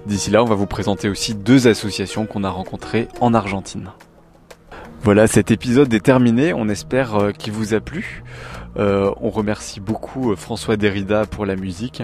D'ici 0.04 0.30
là, 0.30 0.42
on 0.42 0.46
va 0.46 0.54
vous 0.54 0.66
présenter 0.66 1.08
aussi 1.08 1.32
deux 1.34 1.68
associations 1.68 2.26
qu'on 2.26 2.44
a 2.44 2.50
rencontrées 2.50 3.08
en 3.22 3.32
Argentine. 3.32 3.92
Voilà, 5.00 5.26
cet 5.26 5.50
épisode 5.50 5.94
est 5.94 6.04
terminé, 6.04 6.52
on 6.52 6.68
espère 6.68 7.16
euh, 7.16 7.30
qu'il 7.30 7.54
vous 7.54 7.72
a 7.72 7.80
plu. 7.80 8.22
Euh, 8.76 9.12
on 9.20 9.30
remercie 9.30 9.80
beaucoup 9.80 10.32
euh, 10.32 10.36
François 10.36 10.76
Derrida 10.76 11.26
pour 11.26 11.46
la 11.46 11.56
musique. 11.56 12.02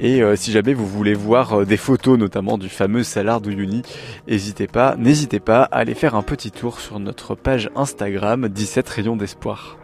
Et 0.00 0.22
si 0.34 0.50
jamais 0.50 0.74
vous 0.74 0.88
voulez 0.88 1.14
voir 1.14 1.64
des 1.64 1.76
photos 1.76 2.18
notamment 2.18 2.58
du 2.58 2.68
fameux 2.68 3.04
Salar 3.04 3.40
d'Uyuni, 3.40 3.82
n'hésitez 4.26 4.66
pas, 4.66 4.96
n'hésitez 4.98 5.38
pas 5.38 5.62
à 5.62 5.78
aller 5.78 5.94
faire 5.94 6.16
un 6.16 6.22
petit 6.22 6.50
tour 6.50 6.80
sur 6.80 6.98
notre 6.98 7.36
page 7.36 7.70
Instagram 7.76 8.48
17 8.48 8.88
rayons 8.88 9.14
d'espoir. 9.14 9.78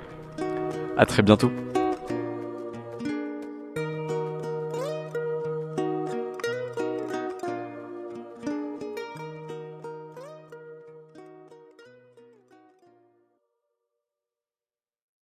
À 0.96 1.06
très 1.06 1.22
bientôt. 1.22 1.52